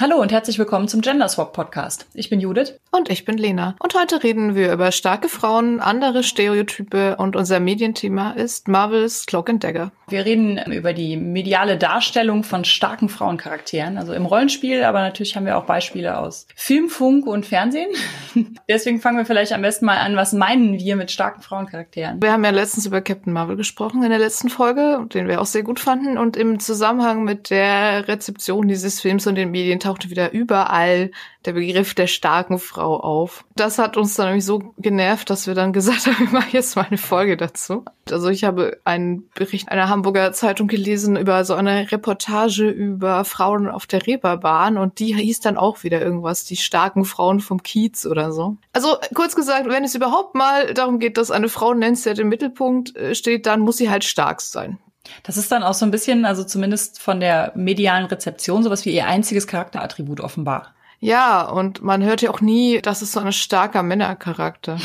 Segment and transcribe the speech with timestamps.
[0.00, 2.06] Hallo und herzlich willkommen zum Gender Swap Podcast.
[2.14, 2.74] Ich bin Judith.
[2.90, 3.76] Und ich bin Lena.
[3.78, 9.50] Und heute reden wir über starke Frauen, andere Stereotype und unser Medienthema ist Marvels Cloak
[9.50, 9.92] and Dagger.
[10.08, 15.46] Wir reden über die mediale Darstellung von starken Frauencharakteren, also im Rollenspiel, aber natürlich haben
[15.46, 17.88] wir auch Beispiele aus Film, Funk und Fernsehen.
[18.68, 22.20] Deswegen fangen wir vielleicht am besten mal an, was meinen wir mit starken Frauencharakteren?
[22.20, 25.46] Wir haben ja letztens über Captain Marvel gesprochen in der letzten Folge, den wir auch
[25.46, 30.10] sehr gut fanden und im Zusammenhang mit der Rezeption dieses Films und den Medien tauchte
[30.10, 31.10] wieder überall
[31.44, 33.44] der Begriff der starken Frau auf.
[33.54, 36.76] Das hat uns dann nämlich so genervt, dass wir dann gesagt haben, wir machen jetzt
[36.76, 37.84] mal eine Folge dazu.
[38.10, 43.68] Also ich habe einen Bericht einer Hamburger Zeitung gelesen über so eine Reportage über Frauen
[43.68, 48.06] auf der Reeperbahn und die hieß dann auch wieder irgendwas, die starken Frauen vom Kiez
[48.06, 48.56] oder so.
[48.72, 52.94] Also kurz gesagt, wenn es überhaupt mal darum geht, dass eine Frau nennenswert im Mittelpunkt
[52.96, 54.78] äh, steht, dann muss sie halt stark sein.
[55.22, 58.94] Das ist dann auch so ein bisschen, also zumindest von der medialen Rezeption, sowas wie
[58.94, 60.74] ihr einziges Charakterattribut offenbar.
[61.04, 64.78] Ja, und man hört ja auch nie, das ist so ein starker Männercharakter.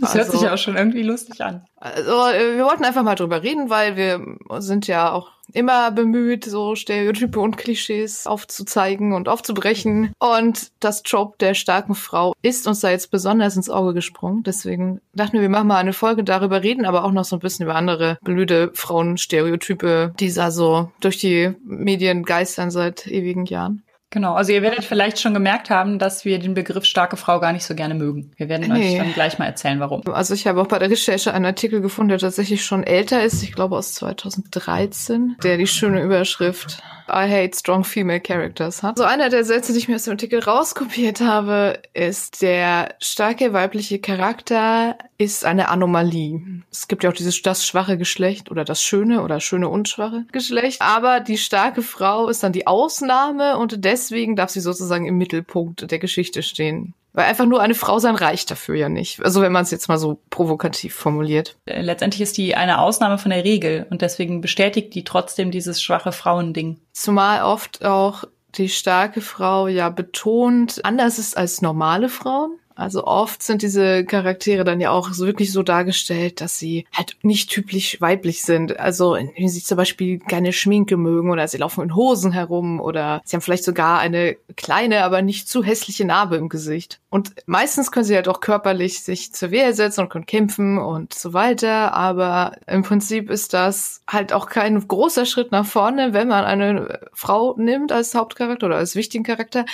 [0.00, 1.64] Das hört sich ja auch schon irgendwie lustig an.
[1.76, 4.20] Also, wir wollten einfach mal drüber reden, weil wir
[4.58, 10.12] sind ja auch immer bemüht, so Stereotype und Klischees aufzuzeigen und aufzubrechen.
[10.18, 14.42] Und das Trope der starken Frau ist uns da jetzt besonders ins Auge gesprungen.
[14.42, 17.40] Deswegen dachten wir, wir machen mal eine Folge darüber, reden aber auch noch so ein
[17.40, 23.84] bisschen über andere blöde Frauenstereotype, die da so durch die Medien geistern seit ewigen Jahren.
[24.12, 27.52] Genau, also ihr werdet vielleicht schon gemerkt haben, dass wir den Begriff starke Frau gar
[27.52, 28.32] nicht so gerne mögen.
[28.36, 28.90] Wir werden nee.
[28.90, 30.02] euch dann gleich mal erzählen, warum.
[30.08, 33.44] Also ich habe auch bei der Recherche einen Artikel gefunden, der tatsächlich schon älter ist,
[33.44, 38.98] ich glaube aus 2013, der die schöne Überschrift I hate strong female characters hat.
[38.98, 43.52] So einer der Sätze, die ich mir aus dem Artikel rauskopiert habe, ist der starke
[43.52, 46.62] weibliche Charakter ist eine Anomalie.
[46.70, 50.24] Es gibt ja auch dieses das schwache Geschlecht oder das schöne oder schöne und schwache
[50.32, 55.18] Geschlecht, aber die starke Frau ist dann die Ausnahme und deswegen darf sie sozusagen im
[55.18, 56.94] Mittelpunkt der Geschichte stehen.
[57.12, 59.22] Weil einfach nur eine Frau sein reicht dafür ja nicht.
[59.24, 61.56] Also wenn man es jetzt mal so provokativ formuliert.
[61.66, 65.82] Äh, letztendlich ist die eine Ausnahme von der Regel und deswegen bestätigt die trotzdem dieses
[65.82, 66.78] schwache Frauending.
[66.92, 72.59] Zumal oft auch die starke Frau ja betont anders ist als normale Frauen.
[72.74, 77.16] Also oft sind diese Charaktere dann ja auch so wirklich so dargestellt, dass sie halt
[77.22, 78.78] nicht typisch weiblich sind.
[78.80, 83.20] Also wenn sie zum Beispiel keine Schminke mögen oder sie laufen in Hosen herum oder
[83.24, 87.00] sie haben vielleicht sogar eine kleine, aber nicht zu hässliche Narbe im Gesicht.
[87.10, 91.12] Und meistens können sie halt auch körperlich sich zur Wehr setzen und können kämpfen und
[91.12, 91.92] so weiter.
[91.92, 97.00] Aber im Prinzip ist das halt auch kein großer Schritt nach vorne, wenn man eine
[97.12, 99.64] Frau nimmt als Hauptcharakter oder als wichtigen Charakter,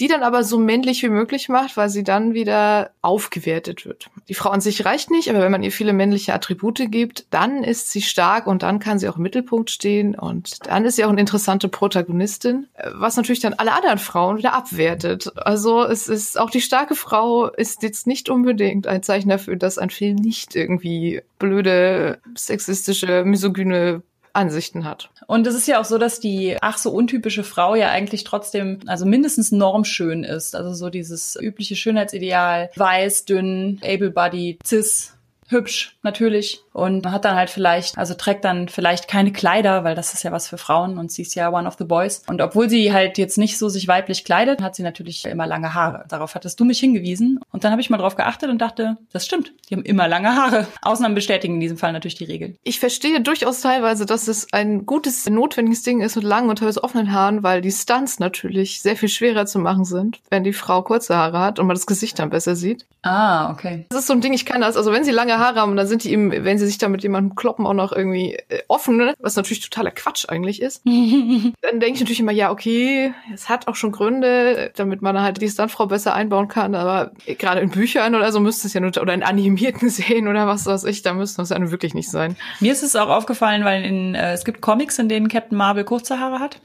[0.00, 2.51] die dann aber so männlich wie möglich macht, weil sie dann wieder
[3.00, 4.10] aufgewertet wird.
[4.28, 7.64] Die Frau an sich reicht nicht, aber wenn man ihr viele männliche Attribute gibt, dann
[7.64, 11.04] ist sie stark und dann kann sie auch im Mittelpunkt stehen und dann ist sie
[11.04, 15.32] auch eine interessante Protagonistin, was natürlich dann alle anderen Frauen wieder abwertet.
[15.36, 19.78] Also es ist auch die starke Frau ist jetzt nicht unbedingt ein Zeichen dafür, dass
[19.78, 25.10] ein Film nicht irgendwie blöde, sexistische, misogyne Ansichten hat.
[25.26, 28.80] Und es ist ja auch so, dass die ach so untypische Frau ja eigentlich trotzdem,
[28.86, 30.56] also mindestens normschön ist.
[30.56, 35.14] Also so dieses übliche Schönheitsideal, weiß, dünn, able-bodied, cis,
[35.52, 40.14] hübsch natürlich und hat dann halt vielleicht, also trägt dann vielleicht keine Kleider, weil das
[40.14, 42.22] ist ja was für Frauen und sie ist ja one of the boys.
[42.26, 45.74] Und obwohl sie halt jetzt nicht so sich weiblich kleidet, hat sie natürlich immer lange
[45.74, 46.04] Haare.
[46.08, 49.26] Darauf hattest du mich hingewiesen und dann habe ich mal drauf geachtet und dachte, das
[49.26, 50.66] stimmt, die haben immer lange Haare.
[50.82, 52.56] Ausnahmen bestätigen in diesem Fall natürlich die Regel.
[52.62, 56.82] Ich verstehe durchaus teilweise, dass es ein gutes, notwendiges Ding ist mit langen und teilweise
[56.82, 60.82] offenen Haaren, weil die Stunts natürlich sehr viel schwerer zu machen sind, wenn die Frau
[60.82, 62.86] kurze Haare hat und man das Gesicht dann besser sieht.
[63.02, 63.86] Ah, okay.
[63.90, 65.86] Das ist so ein Ding, ich kann das, also wenn sie lange Haare haben, dann
[65.86, 68.96] sind die eben, wenn sie sich da mit jemandem kloppen, auch noch irgendwie äh, offen,
[68.96, 69.14] ne?
[69.18, 70.82] was natürlich totaler Quatsch eigentlich ist.
[70.84, 75.40] dann denke ich natürlich immer, ja, okay, es hat auch schon Gründe, damit man halt
[75.40, 78.90] die Stuntfrau besser einbauen kann, aber gerade in Büchern oder so müsste es ja nur,
[79.00, 82.36] oder in animierten Serien oder was weiß ich, da müsste es ja wirklich nicht sein.
[82.60, 85.84] Mir ist es auch aufgefallen, weil in, äh, es gibt Comics, in denen Captain Marvel
[85.84, 86.60] kurze Haare hat.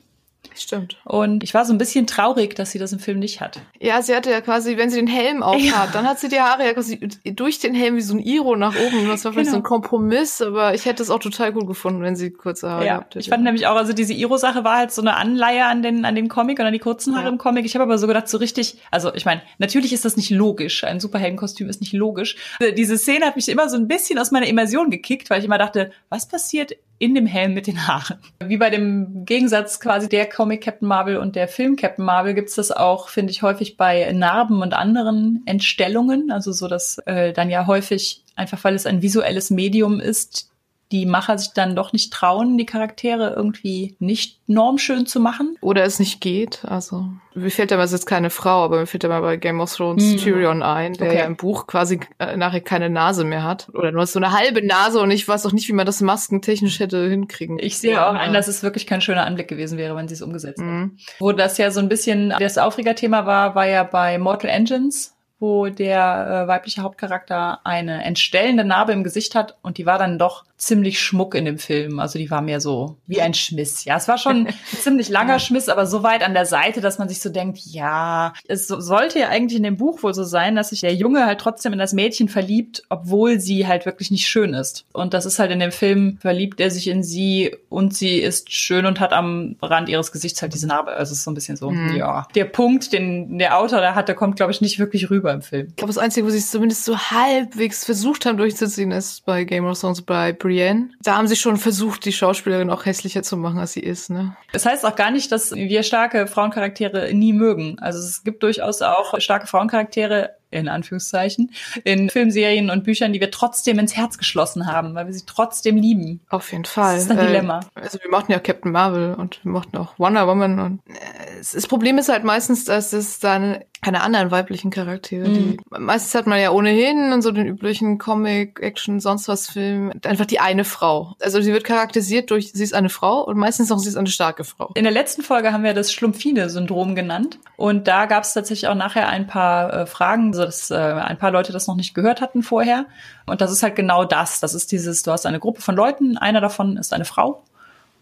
[0.56, 0.98] Stimmt.
[1.06, 3.60] Und ich war so ein bisschen traurig, dass sie das im Film nicht hat.
[3.80, 5.90] Ja, sie hatte ja quasi, wenn sie den Helm aufhat, ja.
[5.94, 8.76] dann hat sie die Haare ja quasi durch den Helm wie so ein Iro nach
[8.76, 9.08] oben.
[9.08, 9.58] Das war vielleicht genau.
[9.58, 12.86] so ein Kompromiss, aber ich hätte es auch total gut gefunden, wenn sie kurze Haare
[12.86, 12.94] ja.
[12.94, 13.20] gehabt hätte.
[13.20, 16.16] Ich fand nämlich auch, also diese Iro-Sache war halt so eine Anleihe an den, an
[16.16, 17.32] den Comic und an die kurzen Haare ja.
[17.32, 17.66] im Comic.
[17.66, 20.84] Ich habe aber so gedacht, so richtig, also ich meine, natürlich ist das nicht logisch.
[20.84, 22.36] Ein Superheldenkostüm ist nicht logisch.
[22.76, 25.58] Diese Szene hat mich immer so ein bisschen aus meiner Immersion gekickt, weil ich immer
[25.58, 28.18] dachte, was passiert in dem Helm mit den Haaren.
[28.44, 32.56] Wie bei dem Gegensatz quasi der Comic Captain Marvel und der Film Captain Marvel gibt's
[32.56, 36.32] das auch, finde ich, häufig bei Narben und anderen Entstellungen.
[36.32, 40.50] Also so, dass äh, dann ja häufig, einfach weil es ein visuelles Medium ist,
[40.92, 45.56] die Macher sich dann doch nicht trauen, die Charaktere irgendwie nicht normschön zu machen.
[45.62, 46.64] Oder es nicht geht.
[46.64, 49.74] Also mir fällt da jetzt keine Frau, aber mir fällt da mal bei Game of
[49.74, 50.18] Thrones mhm.
[50.18, 51.18] Tyrion ein, der okay.
[51.20, 53.70] ja im Buch quasi äh, nachher keine Nase mehr hat.
[53.74, 56.80] Oder nur so eine halbe Nase und ich weiß auch nicht, wie man das maskentechnisch
[56.80, 57.60] hätte hinkriegen.
[57.60, 60.22] Ich sehe auch ein, dass es wirklich kein schöner Anblick gewesen wäre, wenn sie es
[60.22, 60.66] umgesetzt mhm.
[60.66, 60.98] hätten.
[61.20, 65.68] Wo das ja so ein bisschen das Aufregerthema war, war ja bei Mortal Engines wo
[65.68, 70.46] der äh, weibliche Hauptcharakter eine entstellende Narbe im Gesicht hat und die war dann doch
[70.58, 72.00] ziemlich schmuck in dem Film.
[72.00, 73.86] Also die war mehr so wie ein Schmiss.
[73.86, 76.98] Ja, es war schon ein ziemlich langer Schmiss, aber so weit an der Seite, dass
[76.98, 80.56] man sich so denkt, ja, es sollte ja eigentlich in dem Buch wohl so sein,
[80.56, 84.28] dass sich der Junge halt trotzdem in das Mädchen verliebt, obwohl sie halt wirklich nicht
[84.28, 84.86] schön ist.
[84.94, 88.52] Und das ist halt in dem Film, verliebt er sich in sie und sie ist
[88.52, 90.92] schön und hat am Rand ihres Gesichts halt diese Narbe.
[90.92, 91.96] Also es ist so ein bisschen so, mhm.
[91.96, 92.28] ja.
[92.34, 95.68] Der Punkt, den der Autor da hatte, kommt, glaube ich, nicht wirklich rüber im Film.
[95.70, 99.44] Ich glaube, das Einzige, wo sie es zumindest so halbwegs versucht haben durchzuziehen, ist bei
[99.44, 100.90] Game of Thrones bei Brienne.
[101.02, 104.10] Da haben sie schon versucht, die Schauspielerin auch hässlicher zu machen, als sie ist.
[104.10, 104.36] Ne?
[104.54, 107.78] Das heißt auch gar nicht, dass wir starke Frauencharaktere nie mögen.
[107.80, 111.52] Also es gibt durchaus auch starke Frauencharaktere, in Anführungszeichen,
[111.84, 115.78] in Filmserien und Büchern, die wir trotzdem ins Herz geschlossen haben, weil wir sie trotzdem
[115.78, 116.22] lieben.
[116.30, 116.96] Auf jeden Fall.
[116.96, 117.60] Das ist ein Dilemma.
[117.76, 120.94] Äh, also wir mochten ja Captain Marvel und wir mochten auch Wonder Woman und äh,
[121.40, 125.28] das Problem ist halt meistens, dass es dann keine anderen weiblichen Charaktere.
[125.28, 125.34] Mhm.
[125.34, 129.92] Die, meistens hat man ja ohnehin in so den üblichen Comic, Action, sonst was Film
[130.04, 131.16] einfach die eine Frau.
[131.22, 134.08] Also sie wird charakterisiert durch, sie ist eine Frau und meistens auch sie ist eine
[134.08, 134.72] starke Frau.
[134.74, 138.76] In der letzten Folge haben wir das Schlumpfine-Syndrom genannt und da gab es tatsächlich auch
[138.76, 142.22] nachher ein paar äh, Fragen, so dass äh, ein paar Leute das noch nicht gehört
[142.22, 142.86] hatten vorher.
[143.26, 144.40] Und das ist halt genau das.
[144.40, 147.44] Das ist dieses, du hast eine Gruppe von Leuten, einer davon ist eine Frau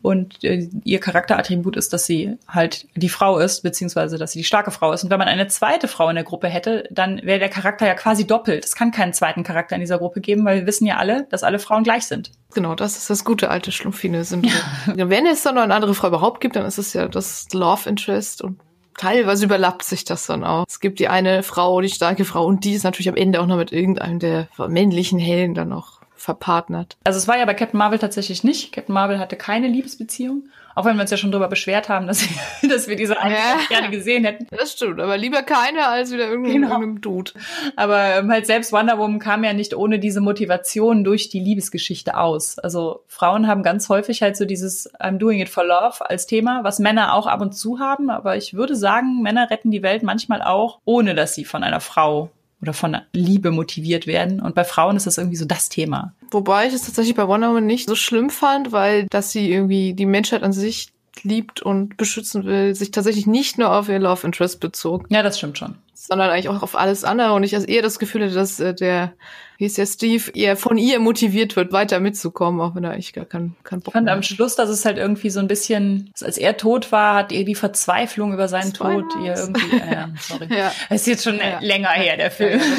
[0.06, 4.46] und äh, ihr Charakterattribut ist, dass sie halt die Frau ist, beziehungsweise dass sie die
[4.46, 5.04] starke Frau ist.
[5.04, 7.96] Und wenn man eine zweite Frau in der Gruppe hätte, dann wäre der Charakter ja
[7.96, 8.64] quasi doppelt.
[8.64, 11.44] Es kann keinen zweiten Charakter in dieser Gruppe geben, weil wir wissen ja alle, dass
[11.44, 12.32] alle Frauen gleich sind.
[12.54, 14.54] Genau, das ist das gute alte Schlumpfine-Syndrom.
[14.96, 15.10] Ja.
[15.10, 17.90] Wenn es dann noch eine andere Frau überhaupt gibt, dann ist es ja das Love
[17.90, 18.60] Interest und
[18.98, 20.66] teilweise überlappt sich das dann auch.
[20.68, 23.48] Es gibt die eine Frau, die starke Frau, und die ist natürlich am Ende auch
[23.48, 26.98] noch mit irgendeinem der männlichen Helden dann noch verpartnert.
[27.04, 28.72] Also es war ja bei Captain Marvel tatsächlich nicht.
[28.74, 30.50] Captain Marvel hatte keine Liebesbeziehung.
[30.74, 32.28] Auch wenn wir uns ja schon darüber beschwert haben, dass,
[32.70, 33.60] dass wir diese eine ja.
[33.70, 34.48] gerne gesehen hätten.
[34.50, 37.00] Das stimmt, aber lieber keine als wieder irgendein genau.
[37.00, 37.32] Dude.
[37.78, 42.18] Aber ähm, halt selbst Wonder Woman kam ja nicht ohne diese Motivation durch die Liebesgeschichte
[42.18, 42.60] aus.
[42.60, 46.64] Also Frauen haben ganz häufig halt so dieses I'm doing it for love als Thema,
[46.64, 48.10] was Männer auch ab und zu haben.
[48.10, 51.80] Aber ich würde sagen, Männer retten die Welt manchmal auch, ohne dass sie von einer
[51.80, 52.32] Frau
[52.62, 54.40] oder von Liebe motiviert werden.
[54.40, 56.14] Und bei Frauen ist das irgendwie so das Thema.
[56.32, 59.94] Wobei ich es tatsächlich bei Wonder Woman nicht so schlimm fand, weil dass sie irgendwie
[59.94, 60.90] die Menschheit an sich
[61.24, 65.06] liebt und beschützen will, sich tatsächlich nicht nur auf ihr Love Interest bezog.
[65.10, 65.76] Ja, das stimmt schon
[66.08, 67.34] sondern eigentlich auch auf alles andere.
[67.34, 69.14] Und ich eher das Gefühl hatte, dass äh, der,
[69.58, 73.14] wie ist der Steve, eher von ihr motiviert wird, weiter mitzukommen, auch wenn er eigentlich
[73.14, 76.12] gar keinen kein Bock Ich fand am Schluss, dass es halt irgendwie so ein bisschen,
[76.22, 80.48] als er tot war, hat ihr die Verzweiflung über seinen Tod ihr irgendwie, äh, sorry.
[80.56, 80.72] ja.
[80.90, 81.60] Das ist jetzt schon ja.
[81.60, 82.62] länger her, der Film.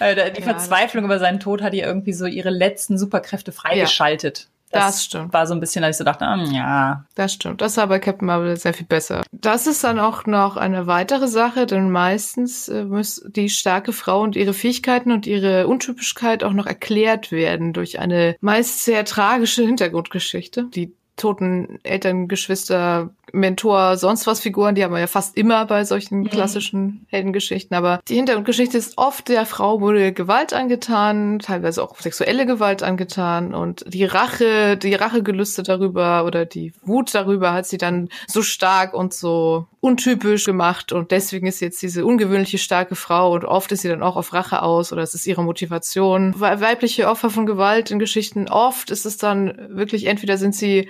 [0.00, 4.48] Ja, die Verzweiflung über seinen Tod hat ihr irgendwie so ihre letzten Superkräfte freigeschaltet.
[4.70, 5.32] Das, das, stimmt.
[5.32, 7.04] War so ein bisschen, als ich so dachte, ah, ja.
[7.14, 7.60] Das stimmt.
[7.60, 9.22] Das war bei Captain Marvel sehr viel besser.
[9.32, 14.22] Das ist dann auch noch eine weitere Sache, denn meistens äh, muss die starke Frau
[14.22, 19.62] und ihre Fähigkeiten und ihre Untypischkeit auch noch erklärt werden durch eine meist sehr tragische
[19.62, 25.66] Hintergrundgeschichte, die toten Eltern, Geschwister, Mentor, sonst was Figuren, die haben wir ja fast immer
[25.66, 26.30] bei solchen mhm.
[26.30, 27.76] klassischen Heldengeschichten.
[27.76, 33.54] Aber die Hintergrundgeschichte ist oft, der Frau wurde Gewalt angetan, teilweise auch sexuelle Gewalt angetan
[33.54, 38.94] und die Rache, die Rachegelüste darüber oder die Wut darüber hat sie dann so stark
[38.94, 43.82] und so untypisch gemacht und deswegen ist jetzt diese ungewöhnliche starke Frau und oft ist
[43.82, 46.34] sie dann auch auf Rache aus oder es ist ihre Motivation.
[46.38, 50.88] Weibliche Opfer von Gewalt in Geschichten, oft ist es dann wirklich entweder sind sie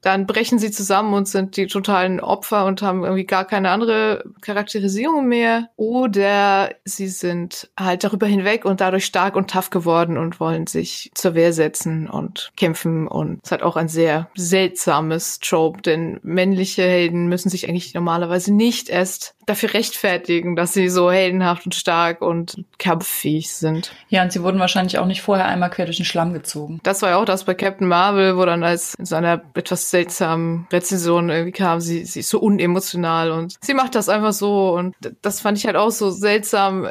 [0.00, 4.24] dann brechen sie zusammen und sind die totalen Opfer und haben irgendwie gar keine andere
[4.40, 5.70] Charakterisierung mehr.
[5.76, 11.10] Oder sie sind halt darüber hinweg und dadurch stark und tough geworden und wollen sich
[11.14, 13.08] zur Wehr setzen und kämpfen.
[13.08, 18.54] Und es hat auch ein sehr seltsames Trope, denn männliche Helden müssen sich eigentlich normalerweise
[18.54, 23.92] nicht erst dafür rechtfertigen, dass sie so heldenhaft und stark und kampffähig sind.
[24.08, 26.80] Ja, und sie wurden wahrscheinlich auch nicht vorher einmal quer durch den Schlamm gezogen.
[26.82, 30.66] Das war ja auch das bei Captain Marvel, wo dann als in seiner etwas seltsamen
[30.72, 34.94] Rezension irgendwie kam, sie, sie ist so unemotional und sie macht das einfach so und
[35.22, 36.88] das fand ich halt auch so seltsam,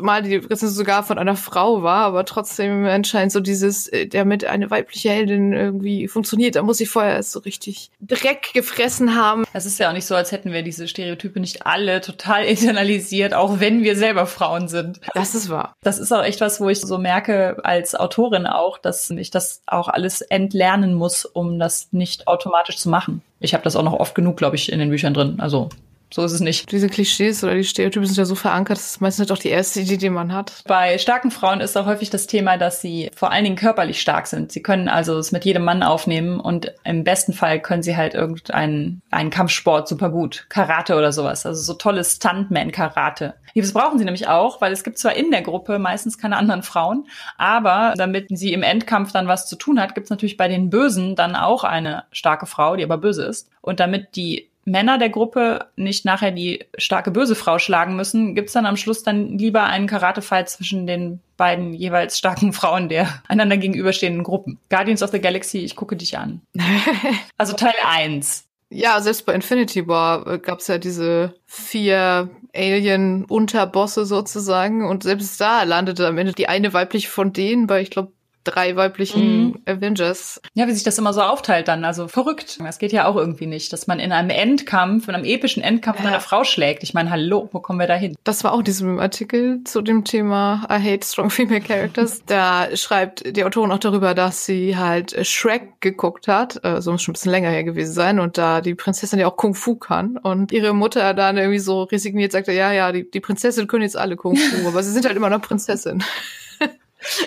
[0.00, 4.44] mal die Rezension sogar von einer Frau war, aber trotzdem anscheinend so dieses, äh, damit
[4.44, 9.44] eine weibliche Heldin irgendwie funktioniert, da muss sie vorher erst so richtig Dreck gefressen haben.
[9.52, 12.44] Es ist ja auch nicht so, als hätten wir diese Stereotype nicht alle alle total
[12.46, 15.00] internalisiert, auch wenn wir selber Frauen sind.
[15.14, 15.74] Das ist wahr.
[15.82, 19.62] Das ist auch echt was, wo ich so merke als Autorin auch, dass ich das
[19.66, 23.22] auch alles entlernen muss, um das nicht automatisch zu machen.
[23.40, 25.36] Ich habe das auch noch oft genug, glaube ich, in den Büchern drin.
[25.38, 25.68] Also
[26.12, 26.70] so ist es nicht.
[26.70, 29.80] Diese Klischees oder die Stereotype sind ja so verankert, das ist meistens doch die erste
[29.80, 30.62] Idee, die man hat.
[30.66, 34.26] Bei starken Frauen ist auch häufig das Thema, dass sie vor allen Dingen körperlich stark
[34.26, 34.52] sind.
[34.52, 38.14] Sie können also es mit jedem Mann aufnehmen und im besten Fall können sie halt
[38.14, 40.46] irgendeinen einen Kampfsport super gut.
[40.48, 41.44] Karate oder sowas.
[41.44, 43.34] Also so tolles Stuntman-Karate.
[43.54, 46.62] Das brauchen sie nämlich auch, weil es gibt zwar in der Gruppe meistens keine anderen
[46.62, 47.06] Frauen,
[47.38, 50.68] aber damit sie im Endkampf dann was zu tun hat, gibt es natürlich bei den
[50.68, 53.48] Bösen dann auch eine starke Frau, die aber böse ist.
[53.62, 58.52] Und damit die Männer der Gruppe nicht nachher die starke böse Frau schlagen müssen, gibt's
[58.52, 63.56] dann am Schluss dann lieber einen Karatefight zwischen den beiden jeweils starken Frauen der einander
[63.56, 64.58] gegenüberstehenden Gruppen.
[64.68, 66.42] Guardians of the Galaxy, ich gucke dich an.
[67.38, 68.44] also Teil 1.
[68.68, 75.62] Ja, selbst bei Infinity War äh, gab's ja diese vier Alien-Unterbosse sozusagen und selbst da
[75.62, 78.12] landete am Ende die eine weibliche von denen bei, ich glaube,
[78.46, 79.62] drei weiblichen mhm.
[79.66, 80.40] Avengers.
[80.54, 81.84] Ja, wie sich das immer so aufteilt dann.
[81.84, 82.58] Also verrückt.
[82.60, 86.00] Das geht ja auch irgendwie nicht, dass man in einem Endkampf, in einem epischen Endkampf
[86.00, 86.06] ja.
[86.06, 86.82] einer Frau schlägt.
[86.82, 88.16] Ich meine, hallo, wo kommen wir da hin?
[88.24, 92.22] Das war auch diesem Artikel zu dem Thema I hate strong female characters.
[92.26, 96.64] da schreibt die Autorin auch darüber, dass sie halt Shrek geguckt hat.
[96.64, 98.20] Äh, so muss schon ein bisschen länger her gewesen sein.
[98.20, 100.16] Und da die Prinzessin ja auch Kung Fu kann.
[100.16, 103.96] Und ihre Mutter dann irgendwie so resigniert sagte, ja, ja, die, die Prinzessin können jetzt
[103.96, 106.02] alle Kung Fu, aber sie sind halt immer noch Prinzessin.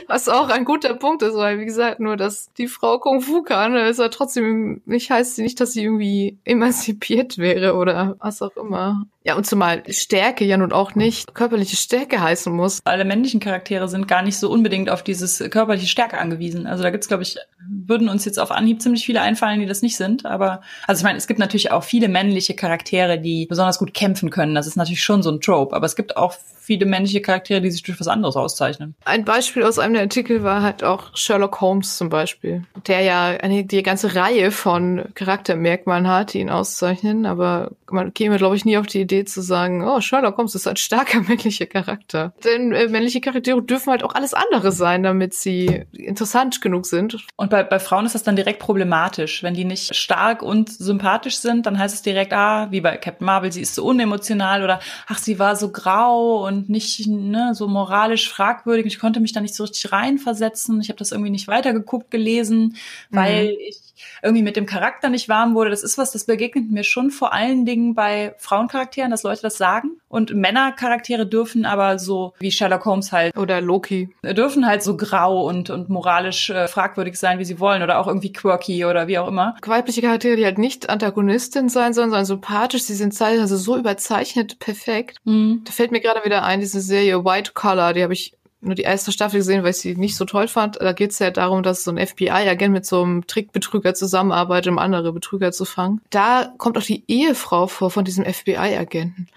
[0.08, 3.44] Was auch ein guter Punkt ist, weil wie gesagt, nur dass die Frau Kung Fu
[3.44, 8.42] kann, ist ja trotzdem nicht heißt sie nicht, dass sie irgendwie emanzipiert wäre oder was
[8.42, 9.06] auch immer.
[9.24, 12.80] Ja, und zumal Stärke ja nun auch nicht körperliche Stärke heißen muss.
[12.86, 16.66] Alle männlichen Charaktere sind gar nicht so unbedingt auf dieses körperliche Stärke angewiesen.
[16.68, 19.82] Also da gibt's, glaube ich, würden uns jetzt auf Anhieb ziemlich viele einfallen, die das
[19.82, 20.26] nicht sind.
[20.26, 24.30] Aber, also ich meine, es gibt natürlich auch viele männliche Charaktere, die besonders gut kämpfen
[24.30, 24.56] können.
[24.56, 25.76] Das ist natürlich schon so ein Trope.
[25.76, 26.34] Aber es gibt auch
[26.70, 28.94] viele männliche Charaktere, die sich durch was anderes auszeichnen.
[29.04, 33.26] Ein Beispiel aus einem der Artikel war halt auch Sherlock Holmes zum Beispiel, der ja
[33.26, 37.26] eine, die ganze Reihe von Charaktermerkmalen hat, die ihn auszeichnen.
[37.26, 40.56] Aber man käme, glaube ich, nie auf die Idee, Idee zu sagen, oh, Sherlock Holmes
[40.56, 42.34] ist ein starker männlicher Charakter.
[42.44, 47.18] Denn äh, männliche Charaktere dürfen halt auch alles andere sein, damit sie interessant genug sind.
[47.36, 49.44] Und bei, bei Frauen ist das dann direkt problematisch.
[49.44, 53.26] Wenn die nicht stark und sympathisch sind, dann heißt es direkt, ah, wie bei Captain
[53.26, 57.68] Marvel, sie ist so unemotional oder ach, sie war so grau und nicht ne, so
[57.68, 58.86] moralisch fragwürdig.
[58.86, 60.82] Ich konnte mich da nicht so richtig reinversetzen.
[60.82, 62.76] Ich habe das irgendwie nicht weitergeguckt, gelesen,
[63.10, 63.58] weil mhm.
[63.68, 63.89] ich
[64.22, 65.70] irgendwie mit dem Charakter nicht warm wurde.
[65.70, 69.58] Das ist was, das begegnet mir schon vor allen Dingen bei Frauencharakteren, dass Leute das
[69.58, 69.92] sagen.
[70.08, 73.38] Und Männercharaktere dürfen aber so, wie Sherlock Holmes halt.
[73.38, 74.10] Oder Loki.
[74.24, 77.84] Dürfen halt so grau und, und moralisch äh, fragwürdig sein, wie sie wollen.
[77.84, 79.56] Oder auch irgendwie quirky oder wie auch immer.
[79.66, 82.84] Weibliche Charaktere, die halt nicht Antagonistin sein sollen, sondern sympathisch.
[82.84, 85.18] Sie sind also so überzeichnet perfekt.
[85.26, 85.62] Mhm.
[85.66, 88.84] Da fällt mir gerade wieder ein, diese Serie White Collar, die habe ich nur die
[88.84, 90.78] erste Staffel gesehen, weil ich sie nicht so toll fand.
[90.82, 94.80] Da geht es ja darum, dass so ein FBI-Agent mit so einem Trickbetrüger zusammenarbeitet, um
[94.80, 96.02] andere Betrüger zu fangen.
[96.10, 99.28] Da kommt auch die Ehefrau vor von diesem FBI-Agenten.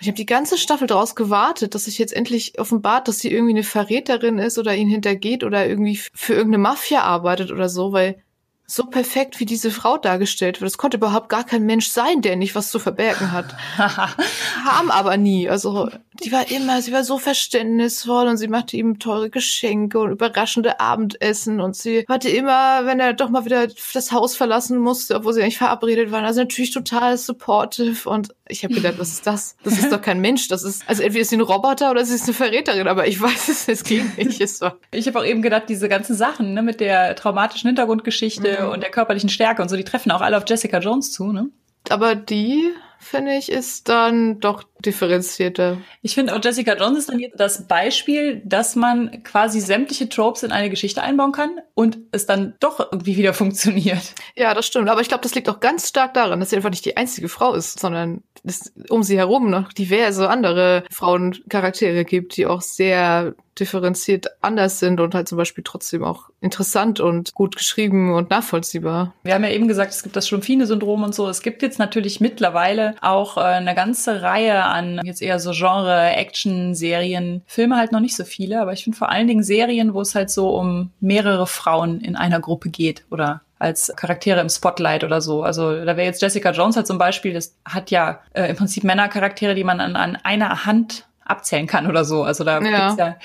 [0.00, 3.54] Ich habe die ganze Staffel daraus gewartet, dass sich jetzt endlich offenbart, dass sie irgendwie
[3.54, 8.22] eine Verräterin ist oder ihn hintergeht oder irgendwie für irgendeine Mafia arbeitet oder so, weil
[8.70, 10.70] so perfekt, wie diese Frau dargestellt wird.
[10.70, 13.56] Es konnte überhaupt gar kein Mensch sein, der nicht was zu verbergen hat.
[13.78, 15.48] Haben aber nie.
[15.48, 15.88] Also,
[16.22, 20.80] die war immer, sie war so verständnisvoll und sie machte ihm teure Geschenke und überraschende
[20.80, 25.32] Abendessen und sie hatte immer, wenn er doch mal wieder das Haus verlassen musste, obwohl
[25.32, 29.56] sie eigentlich verabredet waren, also natürlich total supportive und ich habe gedacht, was ist das?
[29.62, 32.14] Das ist doch kein Mensch, das ist, also entweder ist sie ein Roboter oder sie
[32.14, 34.40] ist eine Verräterin, aber ich weiß es, es klingt nicht.
[34.40, 34.78] Es war.
[34.90, 38.70] Ich habe auch eben gedacht, diese ganzen Sachen, ne, mit der traumatischen Hintergrundgeschichte, mhm.
[38.70, 41.48] und der körperlichen Stärke und so, die treffen auch alle auf Jessica Jones zu, ne?
[41.90, 45.78] Aber die, finde ich, ist dann doch differenzierter.
[46.02, 50.42] Ich finde auch Jessica Jones ist dann jetzt das Beispiel, dass man quasi sämtliche Tropes
[50.42, 54.14] in eine Geschichte einbauen kann und es dann doch irgendwie wieder funktioniert.
[54.36, 54.88] Ja, das stimmt.
[54.88, 57.28] Aber ich glaube, das liegt auch ganz stark daran, dass sie einfach nicht die einzige
[57.28, 63.34] Frau ist, sondern es um sie herum noch diverse andere Frauencharaktere gibt, die auch sehr
[63.58, 69.14] differenziert anders sind und halt zum Beispiel trotzdem auch interessant und gut geschrieben und nachvollziehbar.
[69.24, 71.28] Wir haben ja eben gesagt, es gibt das Schlumpfine-Syndrom und so.
[71.28, 76.10] Es gibt jetzt natürlich mittlerweile auch äh, eine ganze Reihe an jetzt eher so Genre,
[76.10, 80.00] Action-Serien, Filme halt noch nicht so viele, aber ich finde vor allen Dingen Serien, wo
[80.00, 85.04] es halt so um mehrere Frauen in einer Gruppe geht oder als Charaktere im Spotlight
[85.04, 85.42] oder so.
[85.42, 88.84] Also da wäre jetzt Jessica Jones halt zum Beispiel, das hat ja äh, im Prinzip
[88.84, 92.22] Männercharaktere, die man an, an einer Hand abzählen kann oder so.
[92.22, 92.88] Also da ja.
[92.88, 93.16] gibt's ja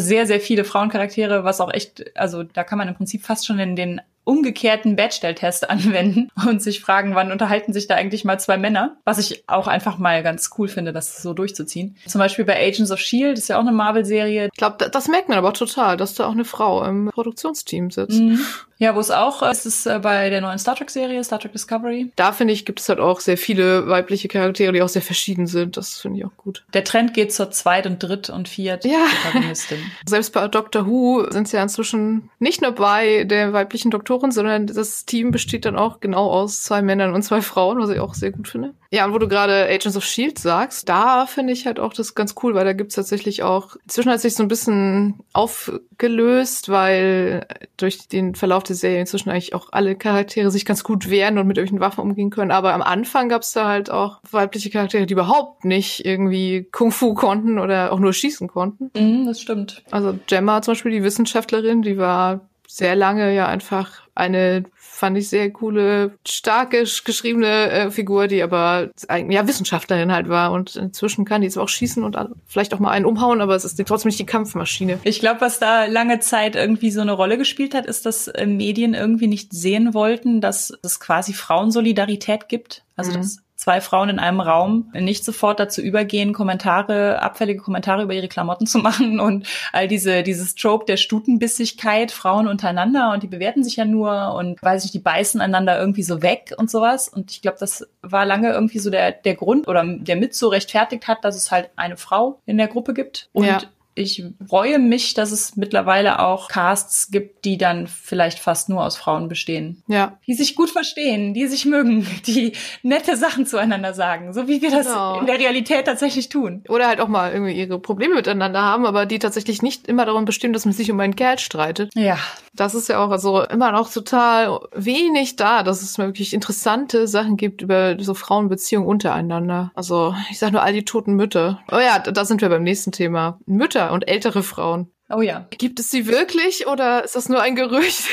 [0.00, 3.58] sehr, sehr viele Frauencharaktere, was auch echt, also da kann man im Prinzip fast schon
[3.58, 8.56] in den umgekehrten Bechdel-Test anwenden und sich fragen, wann unterhalten sich da eigentlich mal zwei
[8.56, 8.96] Männer?
[9.04, 11.96] Was ich auch einfach mal ganz cool finde, das so durchzuziehen.
[12.06, 13.38] Zum Beispiel bei Agents of S.H.I.E.L.D.
[13.38, 14.48] ist ja auch eine Marvel-Serie.
[14.52, 18.20] Ich glaube, das merkt man aber total, dass da auch eine Frau im Produktionsteam sitzt.
[18.20, 18.40] Mhm.
[18.78, 22.10] Ja, wo es auch ist, ist äh, bei der neuen Star Trek-Serie, Star Trek Discovery.
[22.16, 25.46] Da finde ich, gibt es halt auch sehr viele weibliche Charaktere, die auch sehr verschieden
[25.46, 25.76] sind.
[25.76, 26.64] Das finde ich auch gut.
[26.74, 29.04] Der Trend geht zur Zweit- und Dritt- und Viert- ja.
[29.22, 29.78] Protagonistin.
[30.06, 34.66] Selbst bei Doctor Who sind sie ja inzwischen nicht nur bei der weiblichen Doktorin, sondern
[34.66, 38.14] das Team besteht dann auch genau aus zwei Männern und zwei Frauen, was ich auch
[38.14, 38.74] sehr gut finde.
[38.90, 40.38] Ja, und wo du gerade Agents of S.H.I.E.L.D.
[40.38, 44.10] sagst, da finde ich halt auch das ganz cool, weil da gibt's tatsächlich auch, inzwischen
[44.10, 47.46] hat sich so ein bisschen aufgelöst, weil
[47.78, 51.46] durch den Verlauf der Serie inzwischen eigentlich auch alle Charaktere sich ganz gut wehren und
[51.46, 52.50] mit irgendwelchen Waffen umgehen können.
[52.50, 57.14] Aber am Anfang gab's da halt auch weibliche Charaktere, die überhaupt nicht irgendwie Kung Fu
[57.14, 58.90] konnten oder auch nur schießen konnten.
[58.94, 59.82] Mhm, das stimmt.
[59.90, 65.28] Also Gemma zum Beispiel, die Wissenschaftlerin, die war sehr lange ja einfach eine fand ich
[65.28, 71.40] sehr coole, starke geschriebene äh, Figur, die aber ja Wissenschaftlerin halt war und inzwischen kann
[71.40, 74.20] die jetzt auch schießen und vielleicht auch mal einen umhauen, aber es ist trotzdem nicht
[74.20, 75.00] die Kampfmaschine.
[75.02, 78.46] Ich glaube, was da lange Zeit irgendwie so eine Rolle gespielt hat, ist, dass äh,
[78.46, 82.84] Medien irgendwie nicht sehen wollten, dass es quasi Frauensolidarität gibt.
[82.94, 83.16] Also mhm.
[83.16, 88.26] dass zwei Frauen in einem Raum nicht sofort dazu übergehen, Kommentare, abfällige Kommentare über ihre
[88.26, 93.62] Klamotten zu machen und all diese, dieses Trope der Stutenbissigkeit, Frauen untereinander und die bewerten
[93.62, 97.08] sich ja nur und weiß ich, die beißen einander irgendwie so weg und sowas.
[97.08, 100.48] Und ich glaube, das war lange irgendwie so der, der Grund oder der mit so
[100.48, 103.28] rechtfertigt hat, dass es halt eine Frau in der Gruppe gibt.
[103.32, 103.60] Und ja
[103.94, 108.96] ich freue mich, dass es mittlerweile auch Casts gibt, die dann vielleicht fast nur aus
[108.96, 109.82] Frauen bestehen.
[109.86, 110.18] Ja.
[110.26, 114.70] Die sich gut verstehen, die sich mögen, die nette Sachen zueinander sagen, so wie wir
[114.70, 115.20] das genau.
[115.20, 116.64] in der Realität tatsächlich tun.
[116.68, 120.24] Oder halt auch mal irgendwie ihre Probleme miteinander haben, aber die tatsächlich nicht immer darum
[120.24, 121.90] bestimmen, dass man sich um einen Kerl streitet.
[121.94, 122.18] Ja.
[122.54, 127.36] Das ist ja auch also immer noch total wenig da, dass es wirklich interessante Sachen
[127.36, 129.70] gibt über so Frauenbeziehungen untereinander.
[129.74, 131.60] Also, ich sag nur all die toten Mütter.
[131.70, 133.38] Oh ja, da sind wir beim nächsten Thema.
[133.46, 134.88] Mütter Mütter und ältere Frauen.
[135.14, 135.46] Oh ja.
[135.50, 138.04] Gibt es sie wirklich oder ist das nur ein Gerücht?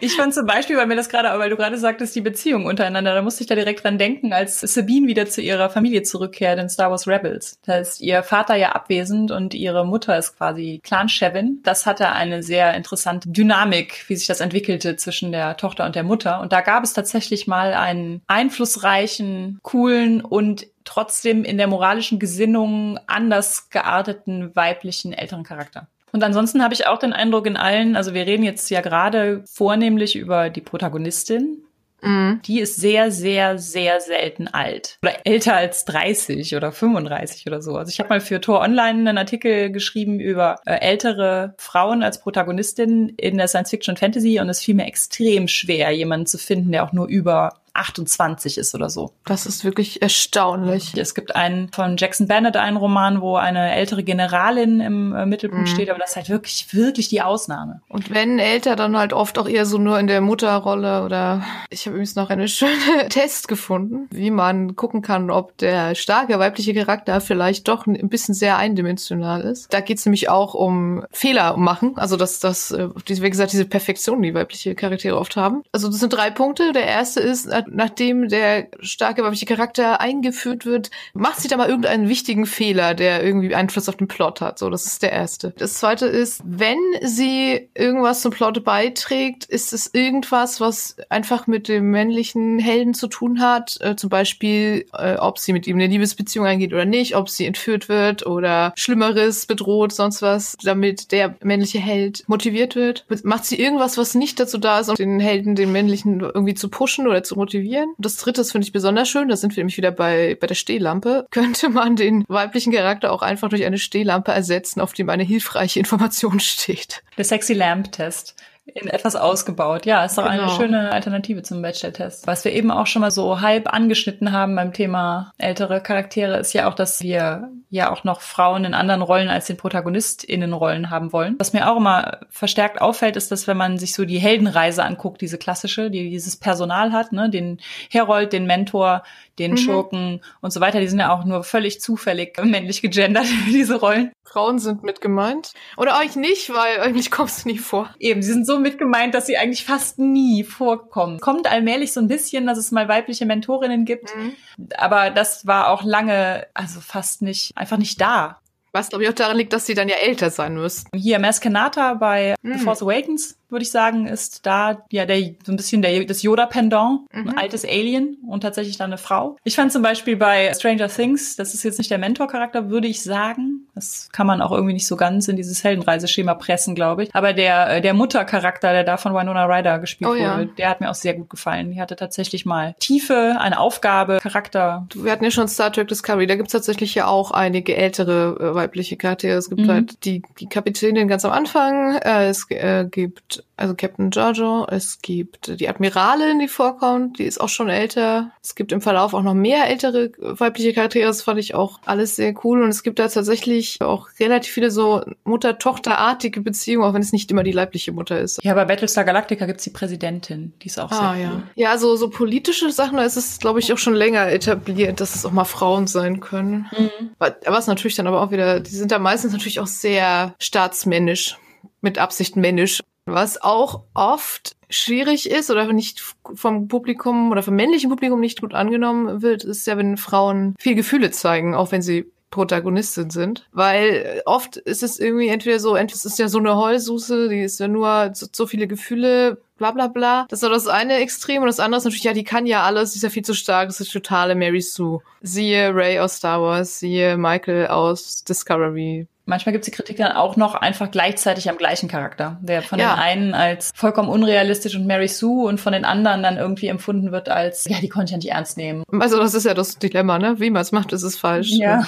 [0.00, 3.14] ich fand zum Beispiel, weil mir das gerade, weil du gerade sagtest, die Beziehung untereinander,
[3.14, 6.70] da musste ich da direkt dran denken, als Sabine wieder zu ihrer Familie zurückkehrt in
[6.70, 7.58] Star Wars Rebels.
[7.66, 11.60] Da ist ihr Vater ja abwesend und ihre Mutter ist quasi Clan-Chevin.
[11.64, 16.04] Das hatte eine sehr interessante Dynamik, wie sich das entwickelte zwischen der Tochter und der
[16.04, 16.40] Mutter.
[16.40, 22.98] Und da gab es tatsächlich mal einen einflussreichen, coolen und trotzdem in der moralischen Gesinnung
[23.06, 25.88] anders gearteten weiblichen älteren Charakter.
[26.12, 29.42] Und ansonsten habe ich auch den Eindruck in allen, also wir reden jetzt ja gerade
[29.46, 31.64] vornehmlich über die Protagonistin.
[32.02, 32.40] Mhm.
[32.44, 34.98] Die ist sehr, sehr, sehr selten alt.
[35.02, 37.76] Oder älter als 30 oder 35 oder so.
[37.76, 42.20] Also ich habe mal für Tor Online einen Artikel geschrieben über äh, ältere Frauen als
[42.20, 46.70] Protagonistin in der Science Fiction Fantasy und es fiel mir extrem schwer, jemanden zu finden,
[46.70, 49.10] der auch nur über 28 ist oder so.
[49.24, 50.96] Das ist wirklich erstaunlich.
[50.96, 55.68] Es gibt einen von Jackson Bennett, einen Roman, wo eine ältere Generalin im äh, Mittelpunkt
[55.68, 55.72] mhm.
[55.72, 57.82] steht, aber das ist halt wirklich, wirklich die Ausnahme.
[57.88, 61.86] Und wenn älter, dann halt oft auch eher so nur in der Mutterrolle oder ich
[61.86, 66.74] habe übrigens noch eine schöne Test gefunden, wie man gucken kann, ob der starke weibliche
[66.74, 69.72] Charakter vielleicht doch ein bisschen sehr eindimensional ist.
[69.72, 73.64] Da geht es nämlich auch um Fehler machen, also dass das, äh, wie gesagt, diese
[73.64, 75.62] Perfektion, die weibliche Charaktere oft haben.
[75.72, 76.72] Also das sind drei Punkte.
[76.72, 82.08] Der erste ist, nachdem der starke weibliche Charakter eingeführt wird, macht sie da mal irgendeinen
[82.08, 84.58] wichtigen Fehler, der irgendwie Einfluss auf den Plot hat.
[84.58, 85.54] So, das ist der erste.
[85.58, 91.68] Das zweite ist, wenn sie irgendwas zum Plot beiträgt, ist es irgendwas, was einfach mit
[91.68, 93.78] dem männlichen Helden zu tun hat.
[93.80, 97.46] Äh, zum Beispiel, äh, ob sie mit ihm eine Liebesbeziehung eingeht oder nicht, ob sie
[97.46, 103.04] entführt wird oder Schlimmeres bedroht, sonst was, damit der männliche Held motiviert wird.
[103.24, 106.68] Macht sie irgendwas, was nicht dazu da ist, um den Helden, den männlichen irgendwie zu
[106.68, 107.53] pushen oder zu motivieren?
[107.54, 107.94] Motivieren.
[107.98, 111.26] Das dritte, finde ich besonders schön, da sind wir nämlich wieder bei, bei der Stehlampe.
[111.30, 115.78] Könnte man den weiblichen Charakter auch einfach durch eine Stehlampe ersetzen, auf dem eine hilfreiche
[115.78, 117.02] Information steht.
[117.16, 119.84] Der Sexy Lamp Test in etwas ausgebaut.
[119.84, 120.44] Ja, ist doch genau.
[120.44, 122.26] eine schöne Alternative zum Bachelor-Test.
[122.26, 126.54] Was wir eben auch schon mal so halb angeschnitten haben beim Thema ältere Charaktere, ist
[126.54, 131.12] ja auch, dass wir ja auch noch Frauen in anderen Rollen als den ProtagonistInnenrollen haben
[131.12, 131.34] wollen.
[131.38, 135.20] Was mir auch immer verstärkt auffällt, ist, dass wenn man sich so die Heldenreise anguckt,
[135.20, 137.58] diese klassische, die dieses Personal hat, ne, den
[137.90, 139.02] Herold, den Mentor,
[139.38, 139.56] den mhm.
[139.56, 144.12] Schurken und so weiter, die sind ja auch nur völlig zufällig männlich gegendert, diese Rollen.
[144.24, 145.52] Frauen sind mit gemeint.
[145.76, 147.94] Oder eigentlich nicht, weil eigentlich kommst du nie vor.
[147.98, 151.20] Eben, sie sind so mit gemeint, dass sie eigentlich fast nie vorkommen.
[151.20, 154.34] Kommt allmählich so ein bisschen, dass es mal weibliche Mentorinnen gibt, mhm.
[154.76, 158.40] aber das war auch lange, also fast nicht, einfach nicht da.
[158.72, 160.98] Was, glaube ich, auch daran liegt, dass sie dann ja älter sein müssten.
[160.98, 162.54] Hier, Maskenata bei mhm.
[162.54, 166.22] The Force Awakens würde ich sagen, ist da ja der so ein bisschen der das
[166.22, 167.28] Yoda-Pendant, mhm.
[167.30, 169.36] ein altes Alien und tatsächlich dann eine Frau.
[169.44, 173.02] Ich fand zum Beispiel bei Stranger Things, das ist jetzt nicht der Mentor-Charakter, würde ich
[173.02, 173.66] sagen.
[173.74, 177.14] Das kann man auch irgendwie nicht so ganz in dieses Heldenreiseschema pressen, glaube ich.
[177.14, 180.38] Aber der, äh, der Muttercharakter, der da von Winona Ryder gespielt oh, ja.
[180.38, 181.72] wurde, der hat mir auch sehr gut gefallen.
[181.72, 184.86] Die hatte tatsächlich mal Tiefe, eine Aufgabe, Charakter.
[184.94, 188.54] Wir hatten ja schon Star Trek Discovery, da gibt's tatsächlich ja auch einige ältere äh,
[188.54, 189.38] weibliche Charaktere.
[189.38, 189.68] Es gibt mhm.
[189.68, 195.00] halt die, die Kapitänin ganz am Anfang, äh, es äh, gibt also Captain Giorgio, es
[195.00, 198.32] gibt die Admiralin, die vorkommt, die ist auch schon älter.
[198.42, 202.16] Es gibt im Verlauf auch noch mehr ältere weibliche Charaktere, das fand ich auch alles
[202.16, 202.62] sehr cool.
[202.62, 207.30] Und es gibt da tatsächlich auch relativ viele so Mutter-Tochter-artige Beziehungen, auch wenn es nicht
[207.30, 208.42] immer die leibliche Mutter ist.
[208.42, 211.42] Ja, bei Battlestar Galactica gibt's die Präsidentin, die ist auch ah, sehr cool.
[211.54, 215.00] Ja, ja so, so politische Sachen, da ist es, glaube ich, auch schon länger etabliert,
[215.00, 216.66] dass es auch mal Frauen sein können.
[216.76, 217.10] Mhm.
[217.18, 221.38] Was natürlich dann aber auch wieder, die sind da meistens natürlich auch sehr staatsmännisch
[221.80, 222.80] mit Absicht männisch.
[223.06, 226.00] Was auch oft schwierig ist oder nicht
[226.34, 230.74] vom Publikum oder vom männlichen Publikum nicht gut angenommen wird, ist ja, wenn Frauen viel
[230.74, 233.46] Gefühle zeigen, auch wenn sie Protagonistin sind.
[233.52, 237.42] Weil oft ist es irgendwie entweder so, entweder ist es ja so eine Heulsuse, die
[237.42, 240.26] ist ja nur so, so viele Gefühle, bla bla bla.
[240.30, 242.90] Das ist das eine Extrem und das andere ist natürlich, ja, die kann ja alles,
[242.90, 245.00] die ist ja viel zu stark, das ist totale Mary Sue.
[245.22, 250.12] Siehe Ray aus Star Wars, siehe Michael aus Discovery, Manchmal gibt es die Kritik dann
[250.12, 252.94] auch noch einfach gleichzeitig am gleichen Charakter, der von ja.
[252.94, 257.10] den einen als vollkommen unrealistisch und Mary Sue und von den anderen dann irgendwie empfunden
[257.10, 258.84] wird als, ja, die konnte ich ja nicht ernst nehmen.
[258.92, 260.40] Also das ist ja das Dilemma, ne?
[260.40, 261.50] Wie man es macht, ist es falsch.
[261.52, 261.86] Ja.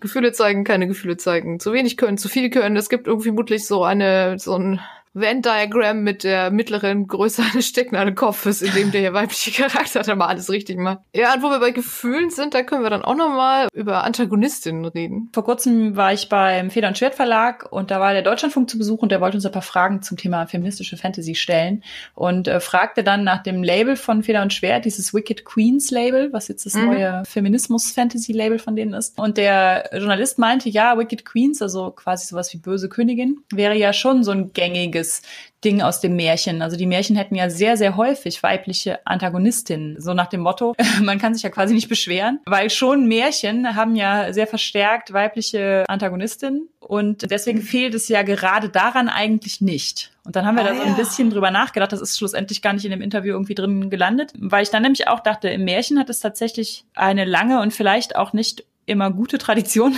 [0.00, 1.60] Gefühle zeigen, keine Gefühle zeigen.
[1.60, 2.76] Zu wenig können, zu viel können.
[2.76, 4.80] Es gibt irgendwie mutlich so eine, so ein
[5.16, 10.26] Venn-Diagramm mit der mittleren Größe eines stecknaden Kopfes, in dem der weibliche Charakter dann mal
[10.26, 10.98] alles richtig macht.
[11.14, 14.84] Ja, und wo wir bei Gefühlen sind, da können wir dann auch nochmal über Antagonistinnen
[14.84, 15.30] reden.
[15.32, 18.76] Vor kurzem war ich beim Feder- und Schwert Verlag und da war der Deutschlandfunk zu
[18.76, 21.82] Besuch und der wollte uns ein paar Fragen zum Thema feministische Fantasy stellen
[22.14, 26.30] und äh, fragte dann nach dem Label von Feder und Schwert, dieses Wicked Queens Label,
[26.34, 26.86] was jetzt das mhm.
[26.86, 29.18] neue Feminismus-Fantasy-Label von denen ist.
[29.18, 33.94] Und der Journalist meinte, ja, Wicked Queens, also quasi sowas wie böse Königin, wäre ja
[33.94, 35.22] schon so ein gängiges typisches
[35.64, 36.62] Ding aus dem Märchen.
[36.62, 40.00] Also die Märchen hätten ja sehr, sehr häufig weibliche Antagonistinnen.
[40.00, 43.96] So nach dem Motto, man kann sich ja quasi nicht beschweren, weil schon Märchen haben
[43.96, 46.68] ja sehr verstärkt weibliche Antagonistinnen.
[46.78, 50.12] Und deswegen fehlt es ja gerade daran eigentlich nicht.
[50.24, 51.90] Und dann haben wir ah, da so ein bisschen drüber nachgedacht.
[51.90, 55.08] Das ist schlussendlich gar nicht in dem Interview irgendwie drin gelandet, weil ich dann nämlich
[55.08, 59.38] auch dachte, im Märchen hat es tatsächlich eine lange und vielleicht auch nicht immer gute
[59.38, 59.96] Tradition,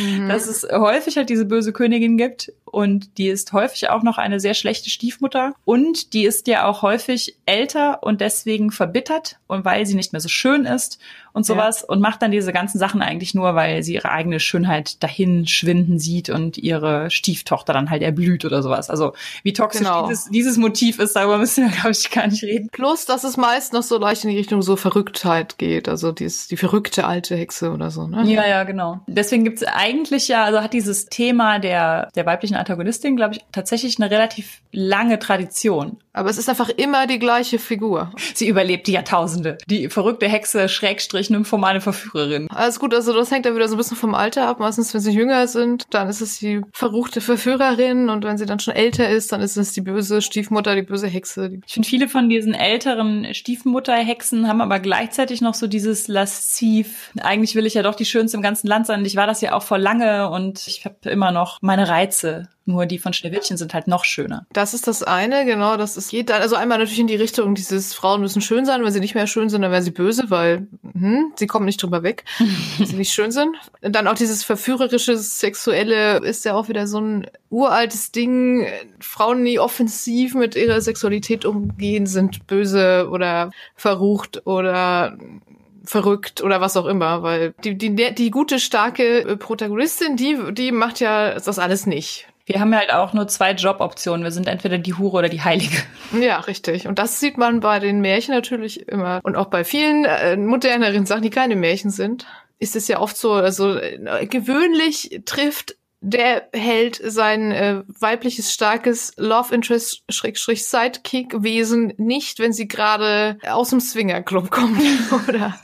[0.00, 0.28] mhm.
[0.28, 2.52] dass es häufig halt diese böse Königin gibt.
[2.64, 5.54] Und die ist häufig auch noch eine sehr schlechte Stiefmutter.
[5.64, 9.38] Und die ist ja auch häufig älter und deswegen verbittert.
[9.48, 11.00] Und weil sie nicht mehr so schön ist
[11.32, 11.88] und sowas ja.
[11.88, 15.98] und macht dann diese ganzen Sachen eigentlich nur, weil sie ihre eigene Schönheit dahin schwinden
[15.98, 18.90] sieht und ihre Stieftochter dann halt erblüht oder sowas.
[18.90, 19.12] Also
[19.42, 20.08] wie toxisch genau.
[20.08, 22.68] dieses, dieses Motiv ist, darüber müssen wir, glaube ich, gar nicht reden.
[22.72, 26.30] Plus, dass es meist noch so leicht in die Richtung so Verrücktheit geht, also die,
[26.50, 28.06] die verrückte alte Hexe oder so.
[28.06, 28.24] Ne?
[28.24, 29.00] Ja, ja, genau.
[29.06, 33.98] Deswegen gibt's eigentlich ja, also hat dieses Thema der, der weiblichen Antagonistin, glaube ich, tatsächlich
[33.98, 35.98] eine relativ lange Tradition.
[36.12, 38.12] Aber es ist einfach immer die gleiche Figur.
[38.34, 39.58] Sie überlebt die Jahrtausende.
[39.66, 42.48] Die verrückte Hexe, Schrägstrich, nymphomane Verführerin.
[42.50, 44.60] Alles gut, also das hängt dann wieder so ein bisschen vom Alter ab.
[44.60, 48.08] Meistens, wenn sie jünger sind, dann ist es die verruchte Verführerin.
[48.08, 51.08] Und wenn sie dann schon älter ist, dann ist es die böse Stiefmutter, die böse
[51.08, 51.58] Hexe.
[51.66, 57.10] Ich finde, viele von diesen älteren Stiefmutterhexen haben aber gleichzeitig noch so dieses Lasziv.
[57.20, 59.04] Eigentlich will ich ja doch die Schönste im ganzen Land sein.
[59.04, 62.48] Ich war das ja auch vor lange und ich habe immer noch meine Reize.
[62.70, 64.46] Nur die von Schneewittchen sind halt noch schöner.
[64.52, 65.76] Das ist das eine, genau.
[65.76, 68.84] Das ist geht dann also einmal natürlich in die Richtung dieses Frauen müssen schön sein.
[68.84, 71.82] Wenn sie nicht mehr schön sind, dann wären sie böse, weil hm, sie kommen nicht
[71.82, 72.24] drüber weg,
[72.78, 73.56] wenn sie nicht schön sind.
[73.82, 78.66] Und dann auch dieses verführerische Sexuelle ist ja auch wieder so ein uraltes Ding.
[79.00, 85.16] Frauen, die offensiv mit ihrer Sexualität umgehen, sind böse oder verrucht oder
[85.84, 91.00] verrückt oder was auch immer, weil die, die, die gute, starke Protagonistin, die, die macht
[91.00, 92.29] ja das alles nicht.
[92.50, 94.24] Wir haben halt auch nur zwei Joboptionen.
[94.24, 95.76] Wir sind entweder die Hure oder die Heilige.
[96.20, 96.88] Ja, richtig.
[96.88, 99.20] Und das sieht man bei den Märchen natürlich immer.
[99.22, 102.26] Und auch bei vielen äh, moderneren Sachen, die keine Märchen sind,
[102.58, 109.12] ist es ja oft so, also äh, gewöhnlich trifft der hält sein äh, weibliches starkes
[109.18, 114.80] Love Interest Schrägstrich Sidekick Wesen nicht, wenn sie gerade aus dem Swingerclub kommen
[115.28, 115.58] oder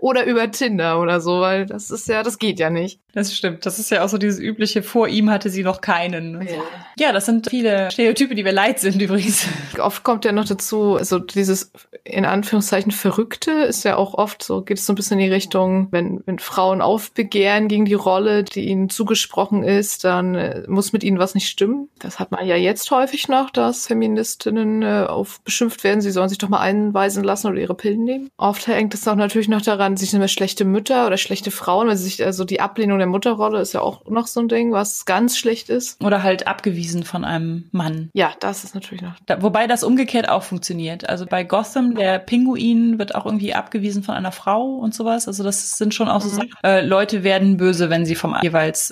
[0.00, 3.00] oder über Tinder oder so, weil das ist ja, das geht ja nicht.
[3.12, 3.64] Das stimmt.
[3.64, 4.82] Das ist ja auch so dieses übliche.
[4.82, 6.42] Vor ihm hatte sie noch keinen.
[6.42, 6.62] Ja.
[6.98, 9.46] ja, das sind viele Stereotype, die wir leid sind übrigens.
[9.78, 11.72] Oft kommt ja noch dazu, also dieses
[12.04, 15.32] in Anführungszeichen Verrückte ist ja auch oft so, geht es so ein bisschen in die
[15.32, 20.62] Richtung, wenn wenn Frauen aufbegehren gegen die Rolle, die ihnen zugesprochen ist ist, dann äh,
[20.66, 21.88] muss mit ihnen was nicht stimmen.
[21.98, 26.28] Das hat man ja jetzt häufig noch, dass Feministinnen äh, auf beschimpft werden, sie sollen
[26.28, 28.30] sich doch mal einweisen lassen oder ihre Pillen nehmen.
[28.36, 31.96] Oft hängt es auch natürlich noch daran, sich immer schlechte Mütter oder schlechte Frauen, weil
[31.96, 35.38] sich also die Ablehnung der Mutterrolle ist ja auch noch so ein Ding, was ganz
[35.38, 36.02] schlecht ist.
[36.02, 38.10] Oder halt abgewiesen von einem Mann.
[38.14, 39.14] Ja, das ist natürlich noch.
[39.26, 41.08] Da, wobei das umgekehrt auch funktioniert.
[41.08, 45.28] Also bei Gotham, der Pinguin wird auch irgendwie abgewiesen von einer Frau und sowas.
[45.28, 46.34] Also das sind schon auch so mhm.
[46.34, 46.50] Sachen.
[46.62, 48.90] Äh, Leute werden böse, wenn sie vom jeweils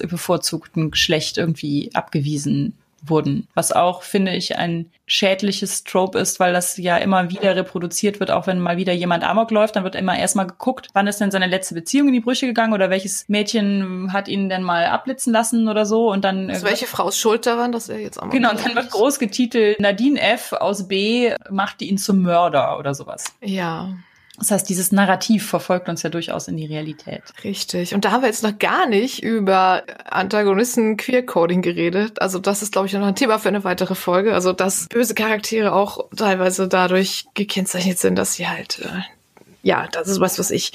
[0.75, 2.75] bevorzugten Geschlecht irgendwie abgewiesen
[3.07, 3.49] wurden.
[3.53, 8.31] Was auch, finde ich, ein schädliches Trope ist, weil das ja immer wieder reproduziert wird,
[8.31, 11.31] auch wenn mal wieder jemand Amok läuft, dann wird immer erstmal geguckt, wann ist denn
[11.31, 15.35] seine letzte Beziehung in die Brüche gegangen oder welches Mädchen hat ihn denn mal abblitzen
[15.35, 16.49] lassen oder so und dann.
[16.49, 19.19] Also welche Frau ist schuld daran, dass er jetzt Amok Genau, und dann wird groß
[19.19, 20.55] getitelt, Nadine F.
[20.55, 21.35] aus B.
[21.51, 23.27] machte ihn zum Mörder oder sowas.
[23.43, 23.91] Ja.
[24.39, 27.23] Das heißt, dieses Narrativ verfolgt uns ja durchaus in die Realität.
[27.45, 27.95] Richtig.
[27.95, 32.21] Und da haben wir jetzt noch gar nicht über Antagonisten Queer-Coding geredet.
[32.21, 34.35] Also das ist, glaube ich, noch ein Thema für eine weitere Folge.
[34.35, 39.03] Also dass böse Charaktere auch teilweise dadurch gekennzeichnet sind, dass sie halt äh,
[39.65, 40.73] ja, das ist was, was ich,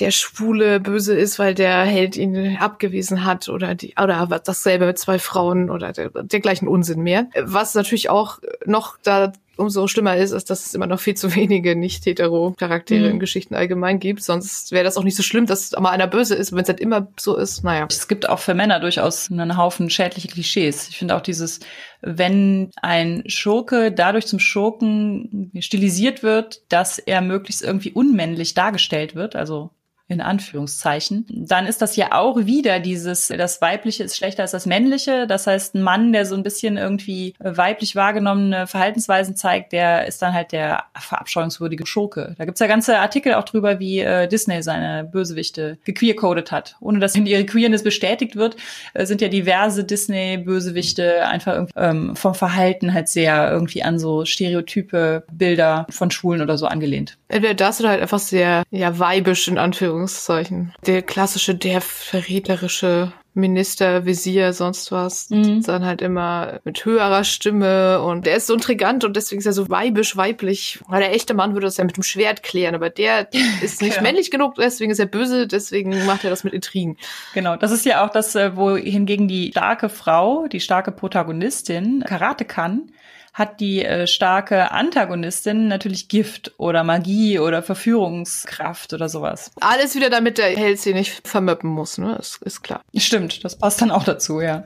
[0.00, 4.98] der Schwule böse ist, weil der Held ihn abgewiesen hat oder die, oder dasselbe mit
[4.98, 7.28] zwei Frauen oder der, dergleichen Unsinn mehr.
[7.40, 11.34] Was natürlich auch noch da umso schlimmer ist, ist, dass es immer noch viel zu
[11.34, 13.12] wenige nicht-hetero-Charaktere mhm.
[13.12, 14.22] in Geschichten allgemein gibt.
[14.22, 16.80] Sonst wäre das auch nicht so schlimm, dass mal einer böse ist, wenn es halt
[16.80, 17.64] immer so ist.
[17.64, 17.86] Naja.
[17.90, 20.88] Es gibt auch für Männer durchaus einen Haufen schädliche Klischees.
[20.88, 21.60] Ich finde auch dieses,
[22.00, 29.36] wenn ein Schurke dadurch zum Schurken stilisiert wird, dass er möglichst irgendwie unmännlich dargestellt wird,
[29.36, 29.70] also
[30.06, 34.66] in Anführungszeichen, dann ist das ja auch wieder dieses, das Weibliche ist schlechter als das
[34.66, 35.26] Männliche.
[35.26, 40.20] Das heißt, ein Mann, der so ein bisschen irgendwie weiblich wahrgenommene Verhaltensweisen zeigt, der ist
[40.20, 42.34] dann halt der verabscheuungswürdige Schurke.
[42.36, 46.76] Da gibt's ja ganze Artikel auch drüber, wie äh, Disney seine Bösewichte gequeercodet hat.
[46.80, 48.56] Ohne dass in ihre Queerness bestätigt wird,
[48.92, 54.26] äh, sind ja diverse Disney-Bösewichte einfach irgendwie, ähm, vom Verhalten halt sehr irgendwie an so
[54.26, 57.16] stereotype Bilder von Schwulen oder so angelehnt.
[57.28, 60.72] Entweder das oder halt einfach sehr, ja, weibisch in Anführungszeichen Anführungszeichen.
[60.86, 65.30] Der klassische, der verräterische Minister, Visier, sonst was.
[65.30, 65.62] Mhm.
[65.62, 69.52] Dann halt immer mit höherer Stimme und der ist so intrigant und deswegen ist er
[69.52, 70.80] so weibisch, weiblich.
[70.86, 73.28] Weil der echte Mann würde das ja mit dem Schwert klären, aber der
[73.62, 74.02] ist nicht ja.
[74.02, 76.96] männlich genug, deswegen ist er böse, deswegen macht er das mit Intrigen.
[77.32, 82.04] Genau, das ist ja auch das, äh, wo hingegen die starke Frau, die starke Protagonistin
[82.06, 82.92] Karate kann
[83.34, 89.50] hat die äh, starke Antagonistin natürlich Gift oder Magie oder Verführungskraft oder sowas.
[89.60, 92.16] Alles wieder, damit der Held sie nicht vermöppen muss, ne?
[92.16, 92.80] Ist, ist klar.
[92.96, 94.64] Stimmt, das passt dann auch dazu, ja.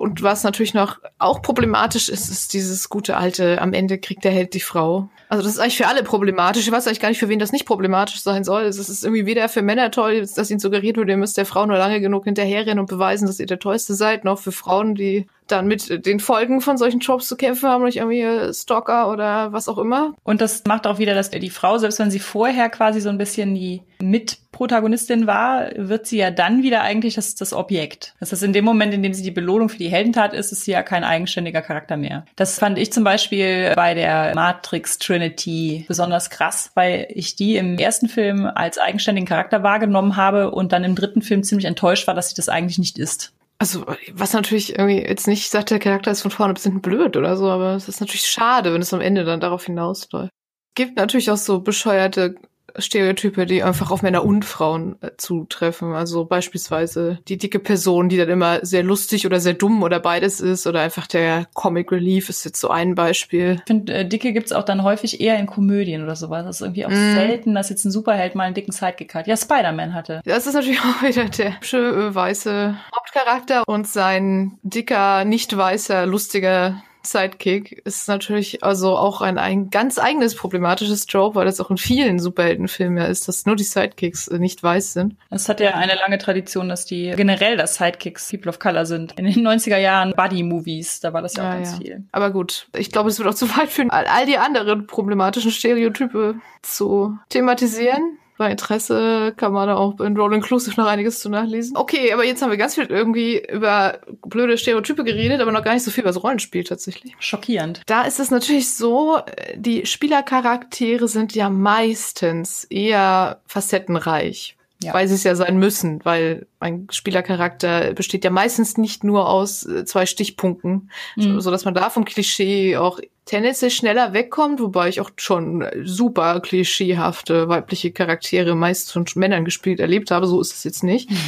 [0.00, 4.32] Und was natürlich noch auch problematisch ist, ist dieses gute alte, am Ende kriegt der
[4.32, 5.10] Held die Frau.
[5.28, 6.66] Also das ist eigentlich für alle problematisch.
[6.66, 8.62] Ich weiß eigentlich gar nicht, für wen das nicht problematisch sein soll.
[8.62, 11.66] Es ist irgendwie weder für Männer toll, dass ihnen suggeriert wird, ihr müsst der Frau
[11.66, 15.26] nur lange genug hinterherrennen und beweisen, dass ihr der Tollste seid, noch für Frauen, die
[15.52, 19.68] dann mit den Folgen von solchen Tropes zu kämpfen haben, nicht irgendwie Stalker oder was
[19.68, 20.14] auch immer.
[20.22, 23.18] Und das macht auch wieder, dass die Frau, selbst wenn sie vorher quasi so ein
[23.18, 28.14] bisschen die Mitprotagonistin war, wird sie ja dann wieder eigentlich das, das Objekt.
[28.20, 30.64] Das ist in dem Moment, in dem sie die Belohnung für die Heldentat ist, ist
[30.64, 32.24] sie ja kein eigenständiger Charakter mehr.
[32.36, 37.78] Das fand ich zum Beispiel bei der Matrix Trinity besonders krass, weil ich die im
[37.78, 42.14] ersten Film als eigenständigen Charakter wahrgenommen habe und dann im dritten Film ziemlich enttäuscht war,
[42.14, 43.32] dass sie das eigentlich nicht ist.
[43.60, 47.14] Also, was natürlich irgendwie jetzt nicht sagt, der Charakter ist von vorne bis hinten blöd
[47.18, 50.32] oder so, aber es ist natürlich schade, wenn es am Ende dann darauf hinausläuft.
[50.74, 52.36] Gibt natürlich auch so bescheuerte
[52.78, 55.92] Stereotype, die einfach auf Männer und Frauen äh, zutreffen.
[55.92, 60.40] Also beispielsweise die dicke Person, die dann immer sehr lustig oder sehr dumm oder beides
[60.40, 63.56] ist oder einfach der Comic Relief ist jetzt so ein Beispiel.
[63.58, 66.44] Ich finde, äh, Dicke gibt's auch dann häufig eher in Komödien oder sowas.
[66.44, 67.14] Das ist irgendwie auch mm.
[67.14, 69.26] selten, dass jetzt ein Superheld mal einen dicken Sidekick hat.
[69.26, 70.20] Ja, Spider-Man hatte.
[70.24, 76.06] Das ist natürlich auch wieder der hübsche, äh, weiße Hauptcharakter und sein dicker, nicht weißer,
[76.06, 81.70] lustiger Sidekick ist natürlich also auch ein, ein ganz eigenes problematisches Trope, weil das auch
[81.70, 85.16] in vielen Superheldenfilmen ja ist, dass nur die Sidekicks äh, nicht weiß sind.
[85.30, 89.18] Es hat ja eine lange Tradition, dass die generell das Sidekicks People of Color sind.
[89.18, 91.78] In den 90er Jahren Buddy-Movies, da war das ja, ja auch ganz ja.
[91.78, 92.04] viel.
[92.12, 96.36] Aber gut, ich glaube, es wird auch zu weit führen, all die anderen problematischen Stereotype
[96.62, 101.76] zu thematisieren bei Interesse kann man da auch in Roll Inclusive noch einiges zu nachlesen.
[101.76, 105.74] Okay, aber jetzt haben wir ganz viel irgendwie über blöde Stereotype geredet, aber noch gar
[105.74, 107.14] nicht so viel über das Rollenspiel tatsächlich.
[107.18, 107.82] Schockierend.
[107.84, 109.20] Da ist es natürlich so,
[109.56, 114.56] die Spielercharaktere sind ja meistens eher facettenreich.
[114.82, 114.94] Ja.
[114.94, 119.66] Weil sie es ja sein müssen, weil ein Spielercharakter besteht ja meistens nicht nur aus
[119.66, 121.22] äh, zwei Stichpunkten, mhm.
[121.22, 125.66] so, so dass man da vom Klischee auch tendenziell schneller wegkommt, wobei ich auch schon
[125.84, 130.26] super klischeehafte weibliche Charaktere meist von Männern gespielt erlebt habe.
[130.26, 131.10] So ist es jetzt nicht.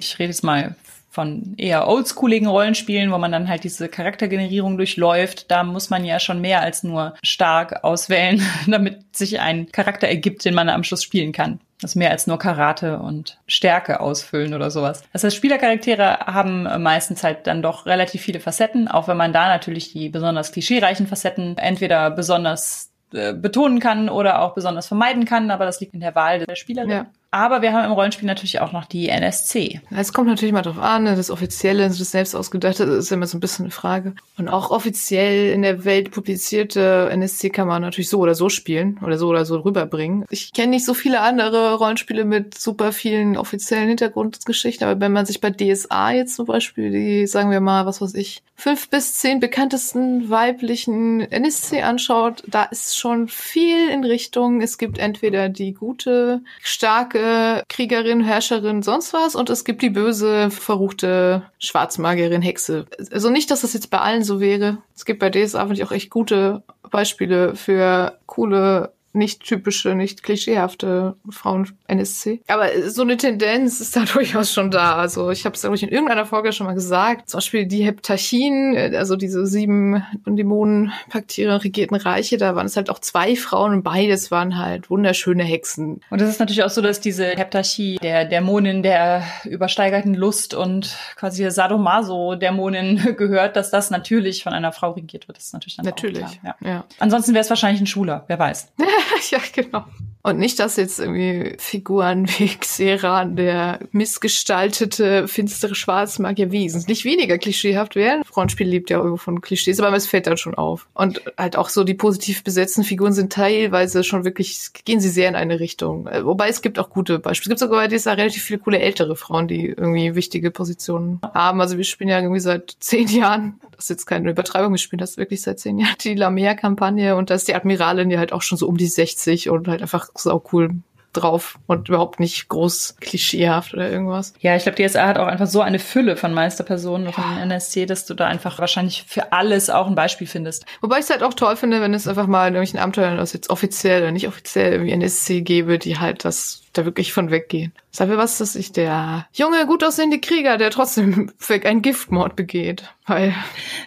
[0.00, 0.76] Ich rede jetzt mal
[1.14, 6.18] von eher oldschooligen Rollenspielen, wo man dann halt diese Charaktergenerierung durchläuft, da muss man ja
[6.18, 11.04] schon mehr als nur stark auswählen, damit sich ein Charakter ergibt, den man am Schluss
[11.04, 11.60] spielen kann.
[11.84, 15.02] Das mehr als nur Karate und Stärke ausfüllen oder sowas.
[15.12, 19.48] Das heißt, Spielercharaktere haben meistens halt dann doch relativ viele Facetten, auch wenn man da
[19.48, 25.50] natürlich die besonders klischeereichen Facetten entweder besonders äh, betonen kann oder auch besonders vermeiden kann,
[25.50, 26.90] aber das liegt in der Wahl der Spielerin.
[26.90, 27.06] Ja.
[27.34, 29.80] Aber wir haben im Rollenspiel natürlich auch noch die NSC.
[29.90, 33.36] Es kommt natürlich mal drauf an, ne, das Offizielle, das selbst ausgedachte, ist immer so
[33.36, 34.14] ein bisschen eine Frage.
[34.38, 39.00] Und auch offiziell in der Welt publizierte NSC kann man natürlich so oder so spielen
[39.04, 40.24] oder so oder so rüberbringen.
[40.30, 45.26] Ich kenne nicht so viele andere Rollenspiele mit super vielen offiziellen Hintergrundgeschichten, aber wenn man
[45.26, 49.14] sich bei DSA jetzt zum Beispiel die, sagen wir mal, was weiß ich, fünf bis
[49.14, 55.74] zehn bekanntesten weiblichen NSC anschaut, da ist schon viel in Richtung, es gibt entweder die
[55.74, 57.23] gute, starke
[57.68, 62.86] Kriegerin, Herrscherin, sonst was und es gibt die böse, verruchte Schwarzmagierin, Hexe.
[63.10, 64.78] Also nicht, dass das jetzt bei allen so wäre.
[64.94, 70.22] Es gibt bei DSA, finde ich, auch echt gute Beispiele für coole nicht typische, nicht
[70.22, 72.40] klischeehafte Frauen-NSC.
[72.48, 74.96] Aber so eine Tendenz ist da durchaus schon da.
[74.96, 77.30] Also ich habe es, glaube ich, in irgendeiner Folge schon mal gesagt.
[77.30, 82.90] Zum Beispiel die Heptarchien, äh, also diese sieben Dämonen-Paktiere regierten Reiche, da waren es halt
[82.90, 86.00] auch zwei Frauen und beides waren halt wunderschöne Hexen.
[86.10, 90.96] Und es ist natürlich auch so, dass diese Heptarchie der Dämonin der übersteigerten Lust und
[91.16, 95.38] quasi der Sadomaso-Dämonin gehört, dass das natürlich von einer Frau regiert wird.
[95.38, 96.56] Das ist natürlich dann natürlich, auch klar.
[96.60, 96.68] Ja.
[96.68, 96.84] ja.
[96.98, 98.72] Ansonsten wäre es wahrscheinlich ein Schuler, wer weiß.
[99.30, 99.84] ja, genau.
[100.26, 107.94] Und nicht, dass jetzt irgendwie Figuren wie Xeran, der missgestaltete, finstere Schwarzmagier wesentlich weniger klischeehaft
[107.94, 108.24] wären.
[108.24, 110.88] Frauenspiel lebt ja irgendwo von Klischees, aber es fällt dann schon auf.
[110.94, 115.28] Und halt auch so die positiv besetzten Figuren sind teilweise schon wirklich, gehen sie sehr
[115.28, 116.06] in eine Richtung.
[116.06, 117.54] Äh, wobei es gibt auch gute Beispiele.
[117.54, 121.60] Es gibt sogar bei DSA relativ viele coole ältere Frauen, die irgendwie wichtige Positionen haben.
[121.60, 124.98] Also wir spielen ja irgendwie seit zehn Jahren, das ist jetzt keine Übertreibung, wir spielen
[125.00, 128.40] das wirklich seit zehn Jahren, die Lamea-Kampagne und da ist die Admiralin ja halt auch
[128.40, 130.70] schon so um die 60 und halt einfach sau cool
[131.12, 134.32] drauf und überhaupt nicht groß klischeehaft oder irgendwas.
[134.40, 137.12] Ja, ich glaube, DSA hat auch einfach so eine Fülle von Meisterpersonen ja.
[137.12, 140.64] von NSC, dass du da einfach wahrscheinlich für alles auch ein Beispiel findest.
[140.80, 143.34] Wobei ich es halt auch toll finde, wenn es einfach mal in irgendwelchen Abenteuern, das
[143.34, 147.72] jetzt offiziell oder nicht offiziell irgendwie NSC gäbe, die halt das da wirklich von weggehen.
[147.90, 152.92] Sag mir was, dass ich der junge, gut aussehende Krieger, der trotzdem einen Giftmord begeht,
[153.06, 153.34] weil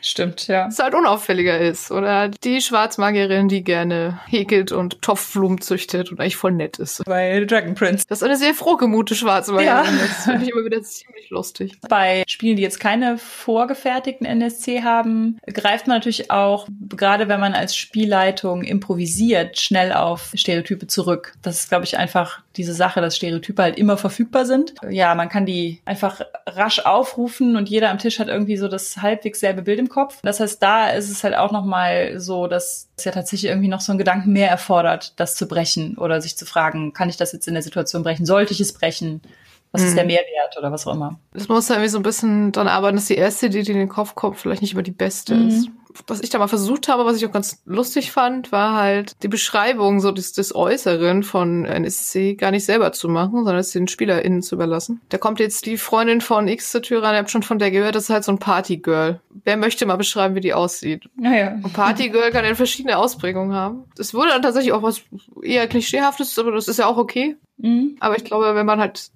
[0.02, 0.68] stimmt, ja.
[0.68, 6.38] Es halt unauffälliger ist oder die Schwarzmagierin, die gerne häkelt und Topfblumen züchtet und eigentlich
[6.38, 7.04] voll nett ist.
[7.06, 8.06] Bei Dragon Prince.
[8.08, 9.68] Das ist eine sehr frohgemute Schwarzmagierin.
[9.68, 9.84] Ja.
[9.84, 11.78] Das finde ich immer wieder ziemlich lustig.
[11.90, 17.54] Bei Spielen, die jetzt keine vorgefertigten NSC haben, greift man natürlich auch, gerade wenn man
[17.54, 21.34] als Spielleitung improvisiert, schnell auf Stereotype zurück.
[21.42, 24.74] Das ist, glaube ich, einfach diese Sache, dass Stereotype halt immer verfügbar sind.
[24.90, 28.98] Ja, man kann die einfach rasch aufrufen und jeder am Tisch hat irgendwie so das
[28.98, 30.20] halbwegs selbe Bild im Kopf.
[30.24, 33.82] Das heißt, da ist es halt auch nochmal so, dass es ja tatsächlich irgendwie noch
[33.82, 37.34] so einen Gedanken mehr erfordert, das zu brechen oder sich zu fragen, kann ich das
[37.34, 38.26] jetzt in der Situation brechen?
[38.26, 39.22] Sollte ich es brechen?
[39.74, 40.12] Was ist der mhm.
[40.12, 41.20] Mehrwert oder was auch immer?
[41.34, 43.78] Das muss ja irgendwie so ein bisschen dann arbeiten, dass die erste Idee, die in
[43.78, 45.50] den Kopf kommt, vielleicht nicht immer die beste mhm.
[45.50, 45.70] ist
[46.08, 49.28] was ich da mal versucht habe, was ich auch ganz lustig fand, war halt die
[49.28, 53.88] Beschreibung so des, des Äußeren von NSC gar nicht selber zu machen, sondern es den
[53.88, 55.02] SpielerInnen zu überlassen.
[55.10, 57.72] Da kommt jetzt die Freundin von X zur Tür rein, ihr habt schon von der
[57.72, 59.20] gehört, das ist halt so ein Partygirl.
[59.44, 61.10] Wer möchte mal beschreiben, wie die aussieht?
[61.16, 61.58] Naja.
[61.64, 63.86] Und Partygirl kann ja verschiedene Ausprägungen haben.
[63.98, 65.02] Es wurde dann tatsächlich auch was
[65.42, 67.36] eher klischeehaftes, aber das ist ja auch okay.
[67.58, 67.98] Mhm.
[68.00, 69.12] Aber ich glaube, wenn man halt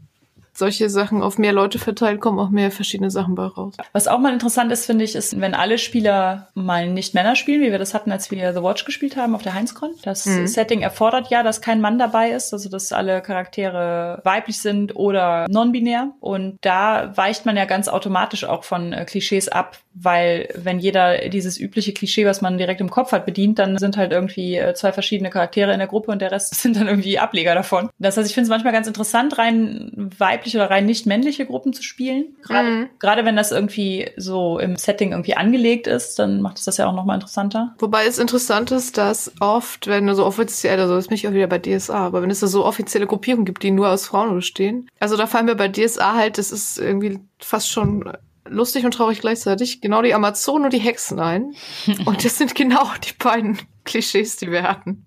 [0.61, 3.73] solche Sachen auf mehr Leute verteilt, kommen auch mehr verschiedene Sachen bei raus.
[3.93, 7.61] Was auch mal interessant ist, finde ich, ist, wenn alle Spieler mal nicht Männer spielen,
[7.61, 9.89] wie wir das hatten, als wir The Watch gespielt haben auf der Heinzcon.
[10.03, 10.45] Das mhm.
[10.45, 15.47] Setting erfordert ja, dass kein Mann dabei ist, also dass alle Charaktere weiblich sind oder
[15.49, 16.11] non-binär.
[16.19, 21.27] Und da weicht man ja ganz automatisch auch von äh, Klischees ab, weil wenn jeder
[21.29, 24.75] dieses übliche Klischee, was man direkt im Kopf hat, bedient, dann sind halt irgendwie äh,
[24.75, 27.89] zwei verschiedene Charaktere in der Gruppe und der Rest sind dann irgendwie Ableger davon.
[27.97, 30.11] Das heißt, ich finde es manchmal ganz interessant, rein
[30.51, 32.35] weibliche oder rein nicht männliche Gruppen zu spielen.
[32.43, 32.89] Gerade, mhm.
[32.99, 36.87] gerade wenn das irgendwie so im Setting irgendwie angelegt ist, dann macht es das ja
[36.87, 37.75] auch nochmal interessanter.
[37.79, 41.33] Wobei es interessant ist, dass oft, wenn du so offiziell, also das bin ich auch
[41.33, 44.35] wieder bei DSA, aber wenn es da so offizielle Gruppierungen gibt, die nur aus Frauen
[44.35, 48.11] bestehen, also da fallen mir bei DSA halt, das ist irgendwie fast schon
[48.45, 51.53] lustig und traurig gleichzeitig, genau die Amazonen und die Hexen ein.
[52.05, 55.05] Und das sind genau die beiden Klischees, die wir hatten.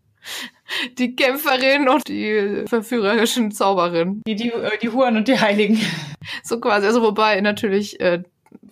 [0.99, 4.23] Die Kämpferin und die verführerischen Zauberin.
[4.27, 4.53] Die, die,
[4.83, 5.81] die Huren und die Heiligen.
[6.43, 8.23] So quasi, also wobei natürlich äh,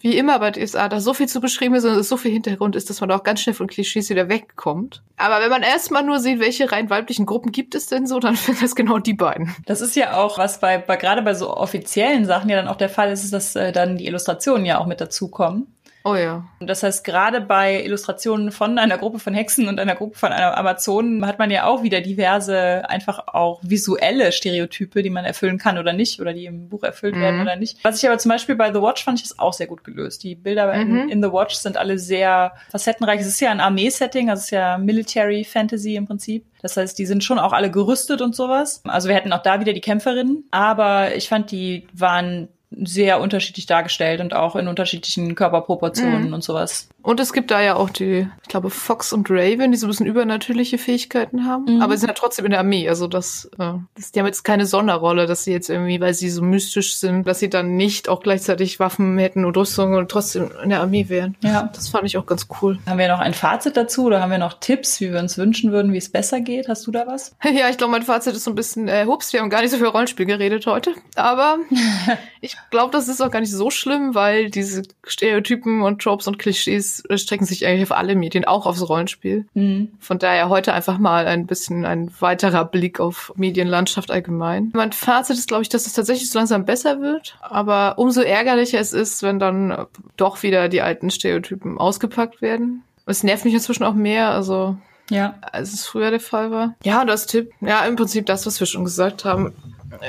[0.02, 2.90] wie immer bei DSA, da so viel zu beschrieben ist und so viel Hintergrund ist,
[2.90, 5.02] dass man auch ganz schnell von Klischees wieder wegkommt.
[5.16, 8.34] Aber wenn man erstmal nur sieht, welche rein weiblichen Gruppen gibt es denn so, dann
[8.36, 9.54] sind das genau die beiden.
[9.66, 12.76] Das ist ja auch, was bei, bei gerade bei so offiziellen Sachen ja dann auch
[12.76, 15.72] der Fall ist, ist dass äh, dann die Illustrationen ja auch mit dazukommen.
[16.04, 16.44] Oh ja.
[16.60, 20.56] Das heißt, gerade bei Illustrationen von einer Gruppe von Hexen und einer Gruppe von einer
[20.56, 25.78] Amazonen hat man ja auch wieder diverse, einfach auch visuelle Stereotype, die man erfüllen kann
[25.78, 27.20] oder nicht, oder die im Buch erfüllt mhm.
[27.20, 27.78] werden oder nicht.
[27.84, 30.22] Was ich aber zum Beispiel bei The Watch fand ich das auch sehr gut gelöst.
[30.22, 30.96] Die Bilder mhm.
[30.96, 33.20] in, in, The Watch sind alle sehr facettenreich.
[33.20, 36.44] Es ist ja ein Armee-Setting, also es ist ja Military Fantasy im Prinzip.
[36.62, 38.82] Das heißt, die sind schon auch alle gerüstet und sowas.
[38.84, 42.48] Also wir hätten auch da wieder die Kämpferinnen, aber ich fand, die waren
[42.84, 46.34] sehr unterschiedlich dargestellt und auch in unterschiedlichen Körperproportionen mhm.
[46.34, 46.88] und sowas.
[47.02, 49.90] Und es gibt da ja auch die, ich glaube, Fox und Raven, die so ein
[49.90, 51.76] bisschen übernatürliche Fähigkeiten haben.
[51.76, 51.82] Mhm.
[51.82, 52.88] Aber sie sind ja trotzdem in der Armee.
[52.88, 56.30] Also das, äh, das, die haben jetzt keine Sonderrolle, dass sie jetzt irgendwie, weil sie
[56.30, 60.50] so mystisch sind, dass sie dann nicht auch gleichzeitig Waffen hätten und Rüstung und trotzdem
[60.62, 61.36] in der Armee wären.
[61.42, 61.70] Ja.
[61.74, 62.78] Das fand ich auch ganz cool.
[62.86, 65.72] Haben wir noch ein Fazit dazu oder haben wir noch Tipps, wie wir uns wünschen
[65.72, 66.68] würden, wie es besser geht?
[66.68, 67.34] Hast du da was?
[67.52, 69.70] Ja, ich glaube, mein Fazit ist so ein bisschen, äh, hups, wir haben gar nicht
[69.70, 70.94] so viel Rollenspiel geredet heute.
[71.16, 71.58] Aber
[72.40, 76.38] ich glaube, das ist auch gar nicht so schlimm, weil diese Stereotypen und Tropes und
[76.38, 79.46] Klischees strecken sich eigentlich auf alle Medien, auch aufs Rollenspiel.
[79.54, 79.92] Mhm.
[80.00, 84.70] Von daher heute einfach mal ein bisschen ein weiterer Blick auf Medienlandschaft allgemein.
[84.74, 88.80] Mein Fazit ist, glaube ich, dass es tatsächlich so langsam besser wird, aber umso ärgerlicher
[88.80, 89.86] es ist, wenn dann
[90.16, 92.82] doch wieder die alten Stereotypen ausgepackt werden.
[93.06, 94.76] Es nervt mich inzwischen auch mehr, also
[95.10, 95.34] ja.
[95.40, 96.74] als es früher der Fall war.
[96.84, 99.52] Ja, das Tipp, ja, im Prinzip das, was wir schon gesagt haben.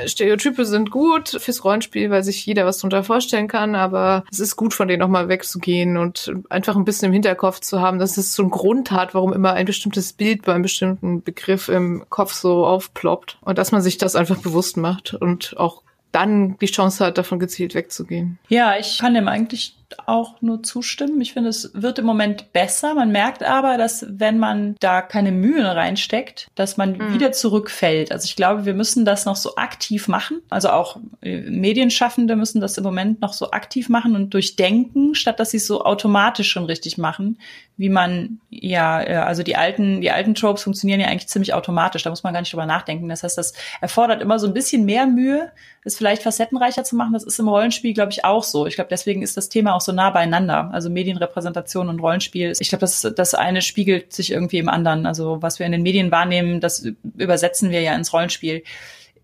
[0.06, 4.56] Stereotype sind gut fürs Rollenspiel, weil sich jeder was drunter vorstellen kann, aber es ist
[4.56, 8.34] gut, von denen nochmal wegzugehen und einfach ein bisschen im Hinterkopf zu haben, dass es
[8.34, 12.34] so einen Grund hat, warum immer ein bestimmtes Bild bei einem bestimmten Begriff im Kopf
[12.34, 17.06] so aufploppt und dass man sich das einfach bewusst macht und auch dann die Chance
[17.06, 18.38] hat, davon gezielt wegzugehen.
[18.48, 19.76] Ja, ich kann dem eigentlich
[20.06, 21.20] auch nur zustimmen.
[21.22, 22.94] Ich finde, es wird im Moment besser.
[22.94, 27.14] Man merkt aber, dass wenn man da keine Mühen reinsteckt, dass man mhm.
[27.14, 28.12] wieder zurückfällt.
[28.12, 30.42] Also ich glaube, wir müssen das noch so aktiv machen.
[30.50, 35.40] Also auch äh, Medienschaffende müssen das im Moment noch so aktiv machen und durchdenken, statt
[35.40, 37.38] dass sie es so automatisch schon richtig machen,
[37.78, 42.04] wie man ja, äh, also die alten, die alten Tropes funktionieren ja eigentlich ziemlich automatisch.
[42.04, 43.10] Da muss man gar nicht drüber nachdenken.
[43.10, 45.52] Das heißt, das erfordert immer so ein bisschen mehr Mühe,
[45.84, 47.14] es vielleicht facettenreicher zu machen.
[47.14, 48.68] Das ist im Rollenspiel, glaube ich, auch so.
[48.68, 50.70] Ich glaube, deswegen ist das Thema auch so nah beieinander.
[50.74, 52.54] Also Medienrepräsentation und Rollenspiel.
[52.60, 55.06] Ich glaube, das, das eine spiegelt sich irgendwie im anderen.
[55.06, 56.86] Also was wir in den Medien wahrnehmen, das
[57.18, 58.64] übersetzen wir ja ins Rollenspiel.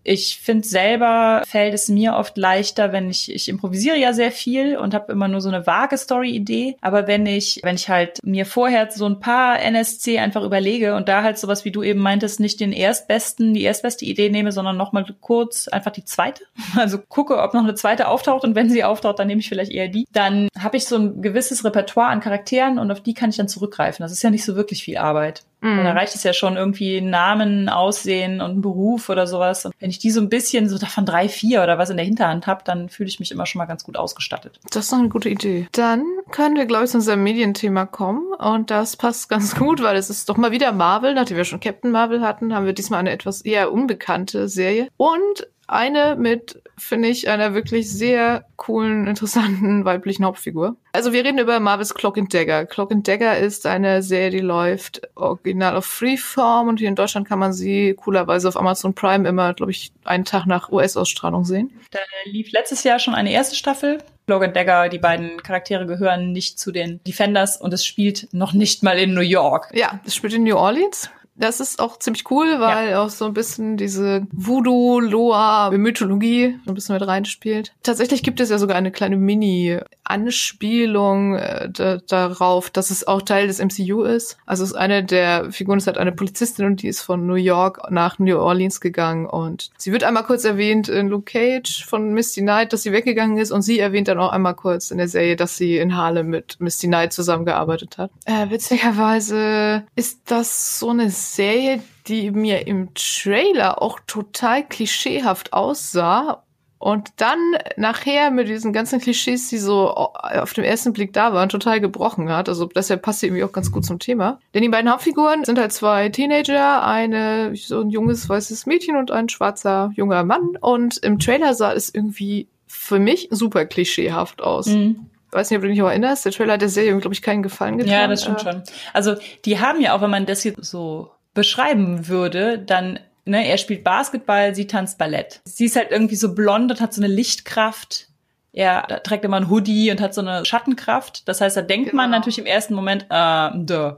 [0.02, 4.76] Ich finde selber fällt es mir oft leichter, wenn ich ich improvisiere ja sehr viel
[4.76, 6.76] und habe immer nur so eine vage Story-Idee.
[6.80, 11.08] Aber wenn ich wenn ich halt mir vorher so ein paar NSC einfach überlege und
[11.08, 14.76] da halt sowas wie du eben meintest nicht den erstbesten die erstbeste Idee nehme, sondern
[14.76, 16.44] noch mal kurz einfach die zweite.
[16.80, 19.72] Also gucke, ob noch eine zweite auftaucht und wenn sie auftaucht, dann nehme ich vielleicht
[19.72, 20.06] eher die.
[20.12, 23.48] Dann habe ich so ein gewisses Repertoire an Charakteren und auf die kann ich dann
[23.48, 24.02] zurückgreifen.
[24.02, 25.42] Das ist ja nicht so wirklich viel Arbeit.
[25.60, 25.84] Mhm.
[25.84, 29.64] Da reicht es ja schon irgendwie Namen, Aussehen und ein Beruf oder sowas.
[29.66, 32.06] Und wenn ich die so ein bisschen so davon drei, vier oder was in der
[32.06, 34.58] Hinterhand habe, dann fühle ich mich immer schon mal ganz gut ausgestattet.
[34.70, 35.68] Das ist doch eine gute Idee.
[35.72, 38.32] Dann können wir, glaube ich, zu unserem Medienthema kommen.
[38.38, 41.14] Und das passt ganz gut, weil es ist doch mal wieder Marvel.
[41.14, 44.88] Nachdem wir schon Captain Marvel hatten, haben wir diesmal eine etwas eher unbekannte Serie.
[44.96, 50.76] Und eine mit, finde ich, einer wirklich sehr coolen, interessanten weiblichen Hauptfigur.
[50.92, 52.66] Also wir reden über Marvel's Clock and Dagger.
[52.66, 57.28] Clock and Dagger ist eine Serie, die läuft original auf Freeform und hier in Deutschland
[57.28, 61.72] kann man sie coolerweise auf Amazon Prime immer, glaube ich, einen Tag nach US-Ausstrahlung sehen.
[61.90, 63.98] Da lief letztes Jahr schon eine erste Staffel.
[64.26, 68.52] Cloak and Dagger, die beiden Charaktere gehören nicht zu den Defenders und es spielt noch
[68.52, 69.70] nicht mal in New York.
[69.72, 71.10] Ja, es spielt in New Orleans.
[71.36, 73.02] Das ist auch ziemlich cool, weil ja.
[73.02, 77.72] auch so ein bisschen diese Voodoo, Loa, Mythologie so ein bisschen mit reinspielt.
[77.82, 81.70] Tatsächlich gibt es ja sogar eine kleine Mini-Anspielung äh,
[82.06, 84.36] darauf, dass es auch Teil des MCU ist.
[84.44, 87.32] Also es ist eine der Figuren ist halt eine Polizistin und die ist von New
[87.34, 92.12] York nach New Orleans gegangen und sie wird einmal kurz erwähnt in Luke Cage von
[92.12, 95.08] Misty Knight, dass sie weggegangen ist und sie erwähnt dann auch einmal kurz in der
[95.08, 98.10] Serie, dass sie in Harlem mit Misty Knight zusammengearbeitet hat.
[98.26, 106.42] Äh, witzigerweise ist das so eine Serie, die mir im Trailer auch total klischeehaft aussah
[106.78, 107.38] und dann
[107.76, 112.30] nachher mit diesen ganzen Klischees, die so auf dem ersten Blick da waren, total gebrochen
[112.30, 112.48] hat.
[112.48, 114.40] Also deshalb passt sie irgendwie auch ganz gut zum Thema.
[114.54, 119.10] Denn die beiden Hauptfiguren sind halt zwei Teenager, eine so ein junges weißes Mädchen und
[119.10, 120.56] ein schwarzer junger Mann.
[120.58, 124.66] Und im Trailer sah es irgendwie für mich super klischeehaft aus.
[124.68, 127.22] Mhm weiß nicht, ob du dich noch erinnerst, der Trailer hat der Serie, glaube ich,
[127.22, 127.92] keinen Gefallen getan.
[127.92, 128.62] Ja, das stimmt äh, schon.
[128.92, 129.14] Also
[129.44, 133.84] die haben ja auch, wenn man das hier so beschreiben würde, dann, ne, er spielt
[133.84, 135.40] Basketball, sie tanzt Ballett.
[135.44, 138.08] Sie ist halt irgendwie so blond und hat so eine Lichtkraft,
[138.52, 141.28] Er trägt immer ein Hoodie und hat so eine Schattenkraft.
[141.28, 142.02] Das heißt, da denkt genau.
[142.02, 143.92] man natürlich im ersten Moment, äh, duh.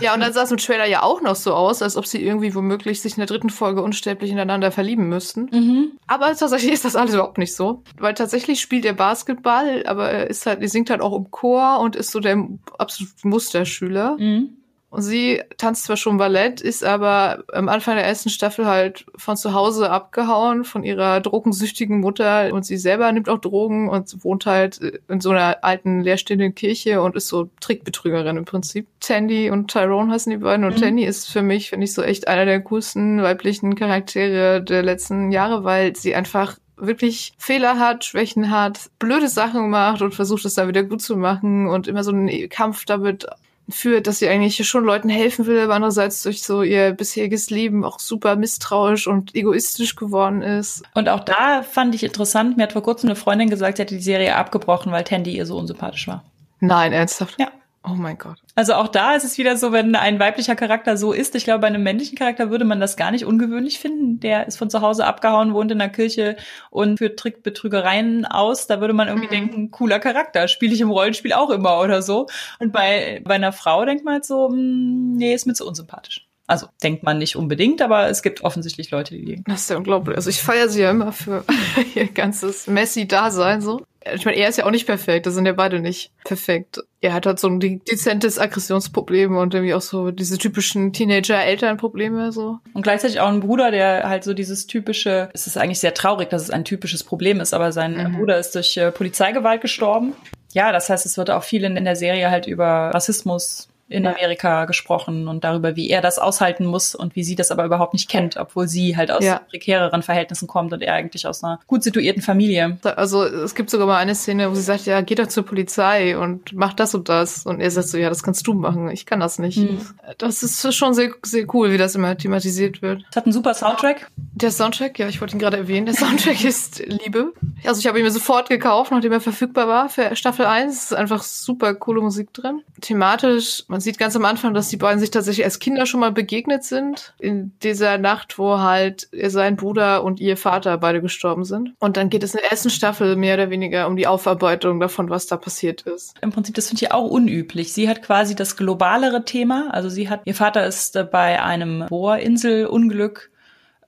[0.00, 2.22] Ja, und dann sah es im Trailer ja auch noch so aus, als ob sie
[2.22, 5.48] irgendwie womöglich sich in der dritten Folge unsterblich ineinander verlieben müssten.
[5.50, 5.92] Mhm.
[6.06, 7.82] Aber tatsächlich ist das alles überhaupt nicht so.
[7.98, 11.80] Weil tatsächlich spielt er Basketball, aber er ist halt, er singt halt auch im Chor
[11.80, 12.36] und ist so der
[12.78, 14.16] absolute Musterschüler.
[14.18, 14.56] Mhm.
[14.90, 19.36] Und sie tanzt zwar schon Ballett, ist aber am Anfang der ersten Staffel halt von
[19.36, 24.46] zu Hause abgehauen von ihrer drogensüchtigen Mutter und sie selber nimmt auch Drogen und wohnt
[24.46, 28.88] halt in so einer alten leerstehenden Kirche und ist so Trickbetrügerin im Prinzip.
[28.98, 30.80] Tandy und Tyrone heißen die beiden und mhm.
[30.80, 35.30] Tandy ist für mich, finde ich, so echt einer der coolsten weiblichen Charaktere der letzten
[35.30, 40.54] Jahre, weil sie einfach wirklich Fehler hat, Schwächen hat, blöde Sachen macht und versucht es
[40.54, 43.26] dann wieder gut zu machen und immer so einen Kampf damit
[43.70, 47.84] führt, dass sie eigentlich schon Leuten helfen will, aber andererseits durch so ihr bisheriges Leben
[47.84, 50.82] auch super misstrauisch und egoistisch geworden ist.
[50.94, 53.94] Und auch da fand ich interessant, mir hat vor kurzem eine Freundin gesagt, sie hätte
[53.96, 56.24] die Serie abgebrochen, weil Tandy ihr so unsympathisch war.
[56.60, 57.36] Nein, ernsthaft?
[57.38, 57.48] Ja.
[57.82, 58.36] Oh mein Gott.
[58.54, 61.34] Also auch da ist es wieder so, wenn ein weiblicher Charakter so ist.
[61.34, 64.20] Ich glaube, bei einem männlichen Charakter würde man das gar nicht ungewöhnlich finden.
[64.20, 66.36] Der ist von zu Hause abgehauen, wohnt in der Kirche
[66.68, 68.66] und führt Trickbetrügereien aus.
[68.66, 69.30] Da würde man irgendwie mhm.
[69.30, 70.46] denken, cooler Charakter.
[70.46, 72.26] Spiele ich im Rollenspiel auch immer oder so.
[72.58, 75.66] Und bei, bei einer Frau denkt man halt so, mh, hm, nee, ist mir zu
[75.66, 76.26] unsympathisch.
[76.46, 79.42] Also denkt man nicht unbedingt, aber es gibt offensichtlich Leute, die.
[79.46, 80.16] Das ist ja unglaublich.
[80.16, 81.44] Also ich feiere sie ja immer für
[81.94, 83.86] ihr ganzes Messi-Dasein so.
[84.14, 86.80] Ich meine, er ist ja auch nicht perfekt, da sind ja beide nicht perfekt.
[87.02, 92.58] Er hat halt so ein dezentes Aggressionsproblem und irgendwie auch so diese typischen Teenager-Elternprobleme so.
[92.72, 96.30] Und gleichzeitig auch ein Bruder, der halt so dieses typische, es ist eigentlich sehr traurig,
[96.30, 98.16] dass es ein typisches Problem ist, aber sein mhm.
[98.16, 100.14] Bruder ist durch äh, Polizeigewalt gestorben.
[100.52, 104.06] Ja, das heißt, es wird auch viel in, in der Serie halt über Rassismus in
[104.06, 107.92] Amerika gesprochen und darüber, wie er das aushalten muss und wie sie das aber überhaupt
[107.92, 109.40] nicht kennt, obwohl sie halt aus ja.
[109.50, 112.78] prekäreren Verhältnissen kommt und er eigentlich aus einer gut situierten Familie.
[112.84, 116.16] Also es gibt sogar mal eine Szene, wo sie sagt, ja, geh doch zur Polizei
[116.16, 117.44] und mach das und das.
[117.44, 119.56] Und er sagt so, ja, das kannst du machen, ich kann das nicht.
[119.56, 119.80] Hm.
[120.18, 123.02] Das ist schon sehr, sehr cool, wie das immer thematisiert wird.
[123.10, 124.08] Es hat einen super Soundtrack.
[124.16, 127.32] Der Soundtrack, ja, ich wollte ihn gerade erwähnen, der Soundtrack ist Liebe.
[127.64, 130.74] Also ich habe ihn mir sofort gekauft, nachdem er verfügbar war für Staffel 1.
[130.74, 132.62] Es ist einfach super coole Musik drin.
[132.80, 136.00] Thematisch, man man sieht ganz am Anfang, dass die beiden sich tatsächlich als Kinder schon
[136.00, 137.14] mal begegnet sind.
[137.18, 141.72] In dieser Nacht, wo halt sein Bruder und ihr Vater beide gestorben sind.
[141.78, 145.08] Und dann geht es in der ersten Staffel mehr oder weniger um die Aufarbeitung davon,
[145.08, 146.14] was da passiert ist.
[146.20, 147.72] Im Prinzip, das finde ich auch unüblich.
[147.72, 149.70] Sie hat quasi das globalere Thema.
[149.72, 153.30] Also sie hat, ihr Vater ist bei einem Bohrinselunglück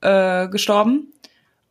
[0.01, 1.13] äh, gestorben.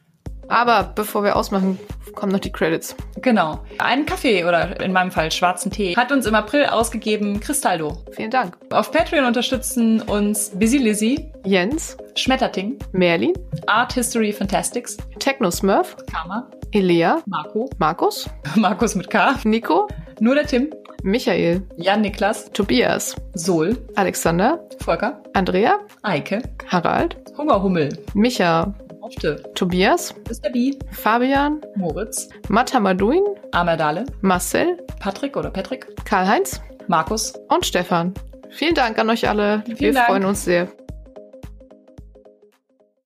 [0.48, 1.78] Aber bevor wir ausmachen,
[2.14, 2.96] kommen noch die Credits.
[3.22, 3.60] Genau.
[3.78, 8.04] Einen Kaffee oder in meinem Fall schwarzen Tee hat uns im April ausgegeben Cristaldo.
[8.12, 8.56] Vielen Dank.
[8.70, 13.32] Auf Patreon unterstützen uns Busy Lizzy, Jens, Schmetterting, Merlin,
[13.66, 19.88] Art History Fantastics, Techno Smurf, Karma, Elea, Marco, Markus, Markus mit K, Nico,
[20.20, 20.70] nur der Tim,
[21.02, 30.50] Michael, Jan Niklas, Tobias, Sol, Alexander, Volker, Andrea, Eike, Harald, Hungerhummel, Micha, Hofte, Tobias, Mr.
[30.52, 36.60] B, Fabian, Moritz, Matamaduin, Amerdale, Marcel, Patrick oder Patrick, Karl-Heinz.
[36.86, 37.32] Markus.
[37.48, 38.12] und Stefan.
[38.50, 39.62] Vielen Dank an euch alle.
[39.64, 40.06] Wir Vielen Dank.
[40.08, 40.66] freuen uns sehr.